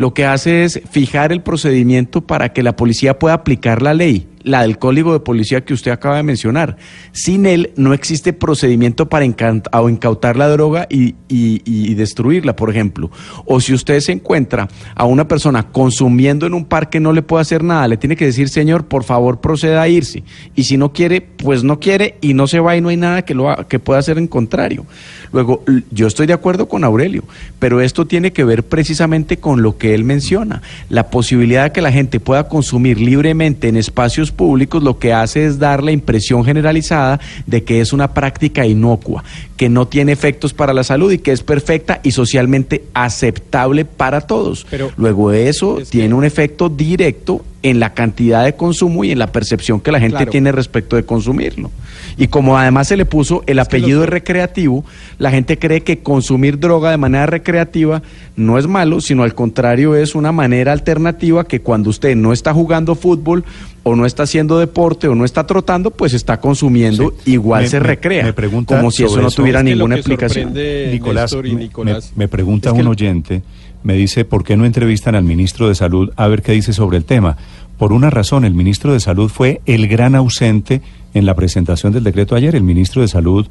Lo 0.00 0.14
que 0.14 0.24
hace 0.24 0.64
es 0.64 0.80
fijar 0.90 1.30
el 1.30 1.42
procedimiento 1.42 2.22
para 2.22 2.54
que 2.54 2.62
la 2.62 2.74
policía 2.74 3.18
pueda 3.18 3.34
aplicar 3.34 3.82
la 3.82 3.92
ley, 3.92 4.26
la 4.42 4.62
del 4.62 4.78
código 4.78 5.12
de 5.12 5.20
policía 5.20 5.62
que 5.64 5.74
usted 5.74 5.90
acaba 5.90 6.16
de 6.16 6.22
mencionar. 6.22 6.76
Sin 7.12 7.46
él 7.46 7.72
no 7.76 7.92
existe 7.92 8.32
procedimiento 8.32 9.08
para 9.08 9.26
o 9.72 9.88
incautar 9.88 10.36
la 10.36 10.48
droga 10.48 10.86
y, 10.88 11.14
y- 11.28 11.60
y 11.64 11.94
destruirla, 11.94 12.56
por 12.56 12.70
ejemplo. 12.70 13.10
O 13.44 13.60
si 13.60 13.74
usted 13.74 14.00
se 14.00 14.12
encuentra 14.12 14.68
a 14.94 15.04
una 15.04 15.28
persona 15.28 15.64
consumiendo 15.70 16.46
en 16.46 16.54
un 16.54 16.64
parque, 16.64 17.00
no 17.00 17.12
le 17.12 17.22
puede 17.22 17.42
hacer 17.42 17.62
nada. 17.62 17.86
Le 17.88 17.96
tiene 17.96 18.16
que 18.16 18.24
decir, 18.26 18.48
señor, 18.48 18.86
por 18.86 19.04
favor, 19.04 19.40
proceda 19.40 19.82
a 19.82 19.88
irse. 19.88 20.22
Y 20.54 20.64
si 20.64 20.76
no 20.76 20.92
quiere, 20.92 21.20
pues 21.20 21.62
no 21.64 21.78
quiere 21.80 22.16
y 22.20 22.34
no 22.34 22.46
se 22.46 22.60
va 22.60 22.76
y 22.76 22.80
no 22.80 22.88
hay 22.88 22.96
nada 22.96 23.22
que, 23.22 23.34
lo 23.34 23.54
que 23.68 23.78
pueda 23.78 24.00
hacer 24.00 24.18
en 24.18 24.26
contrario. 24.26 24.86
Luego, 25.32 25.64
yo 25.90 26.06
estoy 26.06 26.26
de 26.26 26.32
acuerdo 26.32 26.68
con 26.68 26.82
Aurelio, 26.84 27.24
pero 27.58 27.80
esto 27.80 28.06
tiene 28.06 28.32
que 28.32 28.44
ver 28.44 28.62
precisamente 28.64 29.36
con 29.38 29.62
lo 29.62 29.76
que 29.78 29.94
él 29.94 30.04
menciona. 30.04 30.62
La 30.88 31.10
posibilidad 31.10 31.64
de 31.64 31.72
que 31.72 31.80
la 31.82 31.92
gente 31.92 32.20
pueda 32.20 32.48
consumir 32.48 33.00
libremente 33.00 33.68
en 33.68 33.76
espacios 33.76 34.29
públicos 34.32 34.82
lo 34.82 34.98
que 34.98 35.12
hace 35.12 35.44
es 35.46 35.58
dar 35.58 35.82
la 35.82 35.92
impresión 35.92 36.44
generalizada 36.44 37.20
de 37.46 37.64
que 37.64 37.80
es 37.80 37.92
una 37.92 38.14
práctica 38.14 38.66
inocua, 38.66 39.24
que 39.56 39.68
no 39.68 39.86
tiene 39.88 40.12
efectos 40.12 40.52
para 40.54 40.72
la 40.72 40.84
salud 40.84 41.12
y 41.12 41.18
que 41.18 41.32
es 41.32 41.42
perfecta 41.42 42.00
y 42.02 42.10
socialmente 42.12 42.84
aceptable 42.94 43.84
para 43.84 44.20
todos. 44.22 44.66
Pero- 44.70 44.90
Luego 44.96 45.32
eso 45.32 45.78
Es 45.80 45.90
que- 45.90 45.98
tiene 45.98 46.14
un 46.14 46.24
efecto 46.24 46.68
directo 46.68 47.44
en 47.62 47.78
la 47.78 47.92
cantidad 47.92 48.44
de 48.44 48.54
consumo 48.54 49.04
y 49.04 49.10
en 49.10 49.18
la 49.18 49.32
percepción 49.32 49.80
que 49.80 49.92
la 49.92 50.00
gente 50.00 50.16
Claro. 50.16 50.30
tiene 50.30 50.50
respecto 50.52 50.96
de 50.96 51.04
consumirlo. 51.04 51.70
Y 52.16 52.26
como 52.28 52.58
además 52.58 52.88
se 52.88 52.96
le 52.96 53.04
puso 53.04 53.42
el 53.46 53.58
apellido 53.58 54.00
de 54.00 54.06
recreativo, 54.06 54.84
la 55.18 55.30
gente 55.30 55.58
cree 55.58 55.82
que 55.82 55.98
consumir 56.00 56.58
droga 56.58 56.90
de 56.90 56.96
manera 56.96 57.26
recreativa 57.26 58.02
no 58.36 58.58
es 58.58 58.66
malo, 58.66 59.00
sino 59.00 59.22
al 59.22 59.34
contrario 59.34 59.94
es 59.96 60.14
una 60.14 60.32
manera 60.32 60.72
alternativa 60.72 61.44
que 61.44 61.60
cuando 61.60 61.90
usted 61.90 62.16
no 62.16 62.32
está 62.32 62.52
jugando 62.54 62.94
fútbol 62.94 63.44
o 63.82 63.96
no 63.96 64.04
está 64.06 64.24
haciendo 64.24 64.58
deporte 64.58 65.08
o 65.08 65.14
no 65.14 65.24
está 65.24 65.46
trotando, 65.46 65.90
pues 65.90 66.12
está 66.14 66.38
consumiendo, 66.40 67.14
Sí. 67.24 67.32
igual 67.32 67.62
Me- 67.62 67.68
se 67.68 67.80
me- 67.80 67.86
recrea, 67.86 68.24
me 68.24 68.32
pregunta 68.32 68.76
como 68.76 68.90
si 68.90 69.04
eso 69.04 69.20
no 69.20 69.28
eso. 69.28 69.36
tuviera 69.36 69.60
Es 69.60 69.64
que 69.64 69.70
lo 69.70 69.76
ninguna 69.76 69.96
explicación. 69.96 70.52
Nicolás, 70.92 71.32
y 71.32 71.52
me- 71.54 71.62
Nicolás, 71.62 72.12
me, 72.16 72.24
me 72.24 72.28
pregunta 72.28 72.68
es 72.70 72.74
que 72.74 72.80
un 72.82 72.86
oyente, 72.88 73.42
me 73.82 73.94
dice, 73.94 74.24
¿por 74.26 74.44
qué 74.44 74.56
no 74.58 74.66
entrevistan 74.66 75.14
al 75.14 75.24
ministro 75.24 75.68
de 75.68 75.74
Salud 75.74 76.10
a 76.16 76.26
ver 76.28 76.42
qué 76.42 76.52
dice 76.52 76.72
sobre 76.74 76.98
el 76.98 77.04
tema? 77.04 77.38
Por 77.78 77.94
una 77.94 78.10
razón, 78.10 78.44
el 78.44 78.52
ministro 78.52 78.92
de 78.92 79.00
Salud 79.00 79.30
fue 79.30 79.62
el 79.64 79.88
gran 79.88 80.14
ausente 80.14 80.82
en 81.14 81.26
la 81.26 81.34
presentación 81.34 81.92
del 81.92 82.04
decreto 82.04 82.34
ayer. 82.34 82.54
El 82.54 82.62
ministro 82.62 83.02
de 83.02 83.08
Salud, 83.08 83.46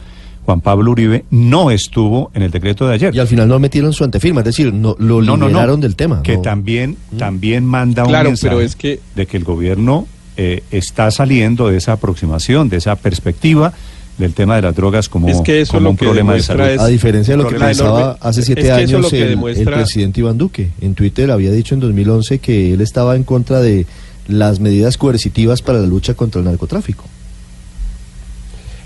Juan 0.46 0.62
Pablo 0.62 0.92
Uribe, 0.92 1.26
no 1.30 1.72
estuvo 1.72 2.32
en 2.34 2.42
el 2.44 2.52
decreto 2.52 2.88
de 2.88 2.94
ayer. 2.96 3.14
Y 3.16 3.20
al 3.20 3.28
final 3.28 3.48
no 3.48 3.60
metieron 3.60 3.94
su 3.94 4.04
antefirma, 4.04 4.42
es 4.42 4.46
decir, 4.46 4.74
no, 4.74 4.96
lo 5.00 5.22
no, 5.22 5.36
liberaron 5.38 5.80
no, 5.80 5.84
del 5.84 5.96
tema. 5.96 6.22
Que 6.24 6.36
no. 6.38 6.42
también, 6.42 6.98
también 7.18 7.66
manda 7.66 8.04
un 8.04 8.10
Claro, 8.10 8.30
mensaje 8.30 8.50
pero 8.56 8.62
es 8.62 8.76
que- 8.76 9.00
de 9.16 9.26
que 9.28 9.38
el 9.38 9.44
gobierno 9.44 10.08
eh, 10.38 10.64
está 10.72 11.12
saliendo 11.12 11.68
de 11.68 11.78
esa 11.78 11.92
aproximación, 11.94 12.70
de 12.70 12.78
esa 12.78 12.96
perspectiva 12.96 13.74
del 14.18 14.34
tema 14.34 14.56
de 14.56 14.62
las 14.64 14.76
drogas 14.76 15.08
como, 15.10 15.28
Es 15.30 15.42
que 15.42 15.62
eso 15.62 15.74
como 15.74 15.84
lo 15.84 15.90
un 15.92 15.98
que 15.98 16.06
problema 16.06 16.32
de 16.34 16.40
demuestra 16.40 16.56
salud. 16.58 16.70
es- 16.76 16.80
A 16.82 16.88
diferencia 16.88 17.34
de 17.38 17.44
lo 17.44 17.50
que 17.50 17.56
pensaba 17.56 18.00
enorme. 18.02 18.18
hace 18.22 18.40
Es 18.40 18.46
siete 18.46 18.62
que 18.64 18.72
años 18.72 19.02
lo 19.02 19.10
que 19.10 19.34
el, 19.34 19.66
presidente 19.66 20.20
Iván 20.22 20.38
Duque. 20.38 20.70
En 20.82 20.94
Twitter 20.96 21.30
había 21.32 21.52
dicho 21.52 21.74
en 21.76 21.82
2011 21.82 22.40
que 22.40 22.74
él 22.74 22.82
estaba 22.82 23.16
en 23.18 23.24
contra 23.24 23.60
de 23.62 23.86
las 24.28 24.60
medidas 24.60 24.98
coercitivas 24.98 25.62
para 25.62 25.80
la 25.80 25.88
lucha 25.88 26.14
contra 26.16 26.40
el 26.40 26.46
narcotráfico. 26.46 27.04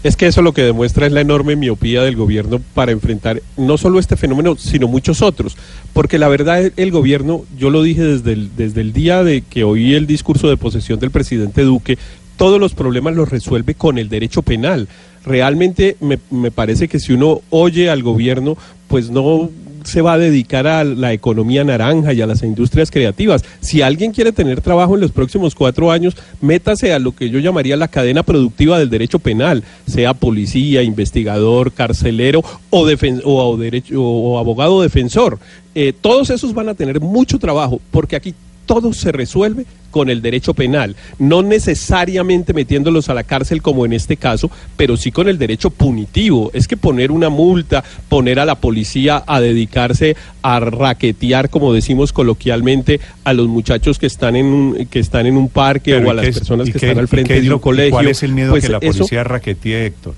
Es 0.03 0.17
que 0.17 0.27
eso 0.27 0.41
lo 0.41 0.53
que 0.53 0.63
demuestra 0.63 1.05
es 1.07 1.13
la 1.13 1.21
enorme 1.21 1.55
miopía 1.55 2.03
del 2.03 2.17
gobierno 2.17 2.61
para 2.73 2.91
enfrentar 2.91 3.41
no 3.55 3.77
solo 3.77 3.99
este 3.99 4.17
fenómeno, 4.17 4.57
sino 4.57 4.89
muchos 4.89 5.21
otros. 5.21 5.55
Porque 5.93 6.19
la 6.19 6.27
verdad, 6.27 6.71
el, 6.75 6.91
gobierno, 6.91 7.45
yo 7.57 7.69
lo 7.69 7.81
dije 7.81 8.03
desde 8.03 8.33
el, 8.33 8.55
desde 8.57 8.81
el 8.81 8.91
día 8.91 9.23
de 9.23 9.41
que 9.41 9.63
oí 9.63 9.93
el 9.93 10.05
discurso 10.05 10.49
de 10.49 10.57
posesión 10.57 10.99
del 10.99 11.11
presidente 11.11 11.61
Duque, 11.61 11.97
todos 12.35 12.59
los 12.59 12.73
problemas 12.73 13.15
los 13.15 13.29
resuelve 13.29 13.75
con 13.75 13.97
el 13.97 14.09
derecho 14.09 14.41
penal. 14.41 14.89
Realmente 15.25 15.95
me, 16.01 16.19
me 16.29 16.51
parece 16.51 16.89
que 16.89 16.99
si 16.99 17.13
uno 17.13 17.41
oye 17.49 17.89
al 17.89 18.03
gobierno, 18.03 18.57
pues 18.89 19.09
no 19.09 19.49
se 19.83 20.01
va 20.01 20.13
a 20.13 20.17
dedicar 20.17 20.67
a 20.67 20.83
la 20.83 21.13
economía 21.13 21.63
naranja 21.63 22.13
y 22.13 22.21
a 22.21 22.27
las 22.27 22.43
industrias 22.43 22.91
creativas. 22.91 23.43
Si 23.59 23.81
alguien 23.81 24.11
quiere 24.11 24.31
tener 24.31 24.61
trabajo 24.61 24.95
en 24.95 25.01
los 25.01 25.11
próximos 25.11 25.55
cuatro 25.55 25.91
años, 25.91 26.15
métase 26.41 26.93
a 26.93 26.99
lo 26.99 27.15
que 27.15 27.29
yo 27.29 27.39
llamaría 27.39 27.77
la 27.77 27.87
cadena 27.87 28.23
productiva 28.23 28.79
del 28.79 28.89
derecho 28.89 29.19
penal, 29.19 29.63
sea 29.87 30.13
policía, 30.13 30.83
investigador, 30.83 31.71
carcelero 31.71 32.43
o, 32.69 32.85
defen- 32.87 33.21
o, 33.25 34.39
abogado 34.39 34.81
defensor. 34.81 35.39
Eh, 35.75 35.93
todos 35.99 36.29
esos 36.29 36.53
van 36.53 36.69
a 36.69 36.73
tener 36.75 36.99
mucho 36.99 37.39
trabajo 37.39 37.81
porque 37.91 38.15
aquí 38.15 38.33
todo 38.65 38.93
se 38.93 39.11
resuelve 39.11 39.65
con 39.93 40.09
el 40.09 40.21
derecho 40.21 40.53
penal, 40.53 40.97
no 41.19 41.43
necesariamente 41.43 42.51
metiéndolos 42.53 43.07
a 43.09 43.13
la 43.13 43.23
cárcel 43.23 43.61
como 43.61 43.85
en 43.85 43.93
este 43.93 44.17
caso, 44.17 44.49
pero 44.75 44.97
sí 44.97 45.11
con 45.11 45.29
el 45.29 45.37
derecho 45.37 45.69
punitivo. 45.69 46.49
Es 46.53 46.67
que 46.67 46.75
poner 46.75 47.11
una 47.11 47.29
multa, 47.29 47.83
poner 48.09 48.39
a 48.39 48.45
la 48.45 48.55
policía 48.55 49.23
a 49.27 49.39
dedicarse 49.39 50.17
a 50.41 50.59
raquetear, 50.59 51.49
como 51.49 51.71
decimos 51.73 52.11
coloquialmente, 52.11 52.99
a 53.23 53.33
los 53.33 53.47
muchachos 53.47 53.99
que 53.99 54.07
están 54.07 54.35
en 54.35 54.47
un, 54.47 54.85
que 54.87 54.99
están 54.99 55.27
en 55.27 55.37
un 55.37 55.47
parque 55.47 55.93
Pero, 55.93 56.07
o 56.07 56.11
a 56.11 56.13
¿y 56.13 56.17
las 56.17 56.25
es- 56.27 56.39
personas 56.39 56.67
que 56.67 56.73
qué- 56.79 56.87
están 56.87 56.99
al 56.99 57.07
frente 57.07 57.39
de 57.39 57.53
un 57.53 57.59
colegio. 57.59 57.91
¿Cuál 57.91 58.07
es 58.07 58.23
el 58.23 58.33
miedo 58.33 58.49
pues 58.51 58.65
que 58.65 58.71
la 58.71 58.79
eso- 58.79 58.97
policía 58.97 59.23
raquetee, 59.23 59.85
Héctor? 59.85 60.15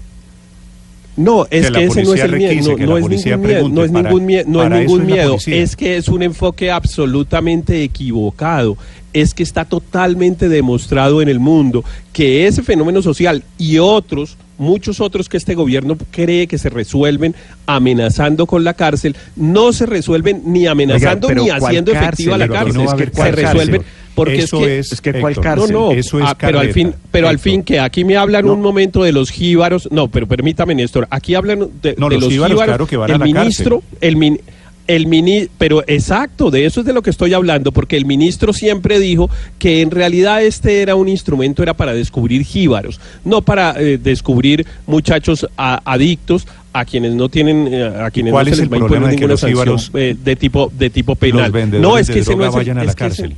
No, 1.17 1.45
es 1.49 1.67
Que 1.67 1.73
que, 1.73 1.83
ese 1.85 2.03
no 2.03 2.13
es 2.13 2.19
el 2.21 2.31
miedo, 2.35 2.69
no, 2.71 2.75
que 2.75 2.83
es 2.83 3.25
ningún 3.25 3.41
miedo, 3.41 3.69
no 3.69 3.83
es 3.85 3.91
para- 3.91 4.09
ningún 4.09 4.25
miedo, 4.25 4.43
no 4.47 4.63
es 4.63 4.69
ningún 4.69 5.01
es 5.01 5.07
miedo, 5.07 5.37
es 5.47 5.75
que 5.75 5.97
es 5.97 6.07
un 6.09 6.23
enfoque 6.23 6.71
absolutamente 6.71 7.83
equivocado, 7.83 8.77
es 9.13 9.33
que 9.33 9.43
está 9.43 9.63
totalmente 9.65 10.49
demostrado 10.49 11.21
en 11.21 11.29
el 11.29 11.39
mundo 11.39 11.85
que 12.11 12.47
ese 12.47 12.63
fenómeno 12.63 13.01
social 13.01 13.43
y 13.57 13.77
otros 13.77 14.37
muchos 14.57 15.01
otros 15.01 15.27
que 15.27 15.35
este 15.37 15.53
gobierno 15.53 15.97
cree 16.11 16.47
que 16.47 16.57
se 16.57 16.69
resuelven 16.69 17.35
amenazando 17.65 18.45
con 18.45 18.63
la 18.63 18.73
cárcel, 18.73 19.15
no 19.35 19.73
se 19.73 19.85
resuelven 19.85 20.43
ni 20.45 20.65
amenazando 20.67 21.27
Oiga, 21.27 21.41
ni 21.41 21.49
¿cuál 21.49 21.63
haciendo 21.63 21.91
cárcel? 21.91 22.07
efectiva 22.09 22.37
la 22.37 22.47
cárcel, 22.47 22.83
no 22.83 22.89
a 22.89 22.93
haber 22.93 23.11
se 23.13 23.31
resuelven 23.31 23.81
cárcel. 23.81 24.04
Porque 24.15 24.37
Eso 24.39 24.57
es 24.61 24.63
que 24.65 24.79
es- 24.79 24.91
Es 24.93 25.01
que 25.01 25.13
¿cuál 25.19 25.33
Héctor, 25.33 25.43
cárcel? 25.43 25.71
no, 25.73 25.79
no, 25.87 25.91
Eso 25.91 26.19
es 26.19 26.25
ah, 26.27 26.35
pero 26.39 26.59
al 26.59 26.71
fin, 26.71 26.93
pero 27.11 27.27
al 27.27 27.37
fin 27.37 27.61
que 27.63 27.79
aquí 27.79 28.03
me 28.03 28.15
hablan 28.17 28.45
No. 28.45 28.53
un 28.53 28.61
momento 28.61 29.03
de 29.03 29.11
los 29.11 29.29
jíbaros, 29.29 29.89
no, 29.91 30.07
pero 30.07 30.25
permítame 30.27 30.73
Néstor, 30.73 31.05
aquí 31.11 31.35
hablan 31.35 31.67
de, 31.81 31.95
No, 31.97 32.09
de 32.09 32.17
los 32.17 32.29
jíbaros, 32.29 32.53
jíbaros, 32.55 32.65
claro 32.75 32.87
que 32.87 32.97
van 32.97 33.11
a 33.11 33.13
el 33.13 33.19
la 33.19 33.25
ministro, 33.25 33.83
el 34.01 34.15
min- 34.15 34.39
el 34.87 35.07
mini, 35.07 35.47
pero 35.57 35.83
exacto, 35.87 36.51
de 36.51 36.65
eso 36.67 36.81
es 36.81 36.85
de 36.85 36.93
lo 36.93 37.01
que 37.01 37.09
estoy 37.09 37.33
hablando, 37.33 37.71
porque 37.71 37.97
el 37.97 38.05
ministro 38.05 38.53
siempre 38.53 38.99
dijo 38.99 39.31
que 39.57 39.81
en 39.81 39.89
realidad 39.89 40.43
este 40.43 40.83
era 40.83 40.93
un 40.95 41.07
instrumento, 41.09 41.63
era 41.63 41.73
para 41.73 41.91
descubrir 41.93 42.43
jíbaros, 42.45 42.99
no 43.23 43.41
para 43.41 43.73
eh, 43.81 43.97
descubrir 43.97 44.65
muchachos 44.85 45.47
a- 45.57 45.81
adictos 45.91 46.47
a 46.71 46.85
quienes 46.85 47.15
no 47.15 47.29
tienen, 47.29 47.67
eh, 47.73 47.83
a 47.83 48.11
quienes 48.11 48.31
no 48.31 48.37
se 48.43 48.51
es 48.51 48.57
les 48.57 48.59
el 48.67 48.71
va 48.73 48.77
a 48.77 48.79
imponer 48.81 49.09
de 49.09 49.15
ninguna 49.15 49.37
sanción 49.37 49.79
eh, 49.95 50.15
de 50.23 50.35
tipo 50.35 50.71
de 50.77 50.89
tipo 50.91 51.15
penal. 51.15 51.51
vendedores 51.51 51.81
no 51.89 51.97
es 51.97 52.05
de 52.07 52.13
que 52.13 52.19
ese 52.19 52.31
no 52.35 52.43
droga 52.43 52.49
es 52.49 52.53
el- 52.53 52.59
vayan 52.59 52.77
a 52.77 52.83
la 52.83 52.89
es 52.91 52.95
que 52.95 53.05
ese- 53.07 53.21
cárcel. 53.23 53.37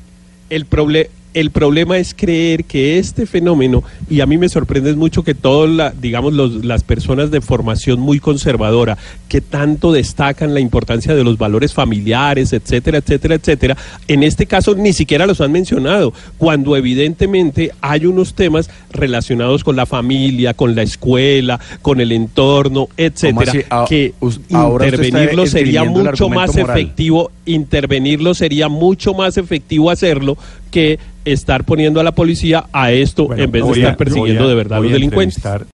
El, 0.49 0.65
proble- 0.65 1.09
el 1.39 1.51
problema 1.51 1.97
es 1.97 2.13
creer 2.15 2.63
que 2.65 2.97
este 2.97 3.25
fenómeno, 3.25 3.83
y 4.09 4.21
a 4.21 4.25
mí 4.25 4.37
me 4.37 4.49
sorprende 4.49 4.95
mucho 4.95 5.23
que 5.23 5.35
todas, 5.35 5.69
la, 5.69 5.91
digamos, 5.91 6.33
los- 6.33 6.65
las 6.65 6.83
personas 6.83 7.29
de 7.31 7.41
formación 7.41 7.99
muy 7.99 8.19
conservadora, 8.19 8.97
que 9.29 9.41
tanto 9.41 9.91
destacan 9.91 10.53
la 10.53 10.59
importancia 10.59 11.13
de 11.15 11.23
los 11.23 11.37
valores 11.37 11.73
familiares, 11.73 12.53
etcétera, 12.53 12.99
etcétera, 12.99 13.35
etcétera, 13.35 13.77
en 14.07 14.23
este 14.23 14.45
caso 14.45 14.73
ni 14.75 14.93
siquiera 14.93 15.27
los 15.27 15.39
han 15.41 15.51
mencionado, 15.51 16.13
cuando 16.37 16.75
evidentemente 16.75 17.71
hay 17.81 18.05
unos 18.05 18.33
temas 18.33 18.69
relacionados 18.91 19.63
con 19.63 19.75
la 19.75 19.85
familia, 19.85 20.53
con 20.53 20.75
la 20.75 20.81
escuela, 20.81 21.59
con 21.81 22.01
el 22.01 22.11
entorno, 22.11 22.87
etcétera, 22.97 23.51
así? 23.51 23.61
Ah, 23.69 23.85
que 23.87 24.13
ahora 24.53 24.85
intervenirlo 24.85 25.45
sería 25.45 25.83
mucho 25.83 26.29
más 26.29 26.55
moral. 26.55 26.77
efectivo, 26.79 27.31
intervenirlo 27.45 28.33
sería 28.33 28.69
mucho 28.69 29.13
más 29.13 29.37
efectivo 29.37 29.91
hacerlo 29.91 30.37
que 30.71 30.99
estar 31.31 31.63
poniendo 31.63 31.99
a 31.99 32.03
la 32.03 32.11
policía 32.11 32.65
a 32.71 32.91
esto 32.91 33.27
Bueno, 33.27 33.43
en 33.43 33.51
vez 33.51 33.63
de 33.63 33.69
a- 33.69 33.73
estar 33.73 33.97
persiguiendo 33.97 34.45
a- 34.45 34.47
de 34.47 34.55
verdad 34.55 34.77
a 34.79 34.81
los 34.81 34.91
delincuentes. 34.91 35.35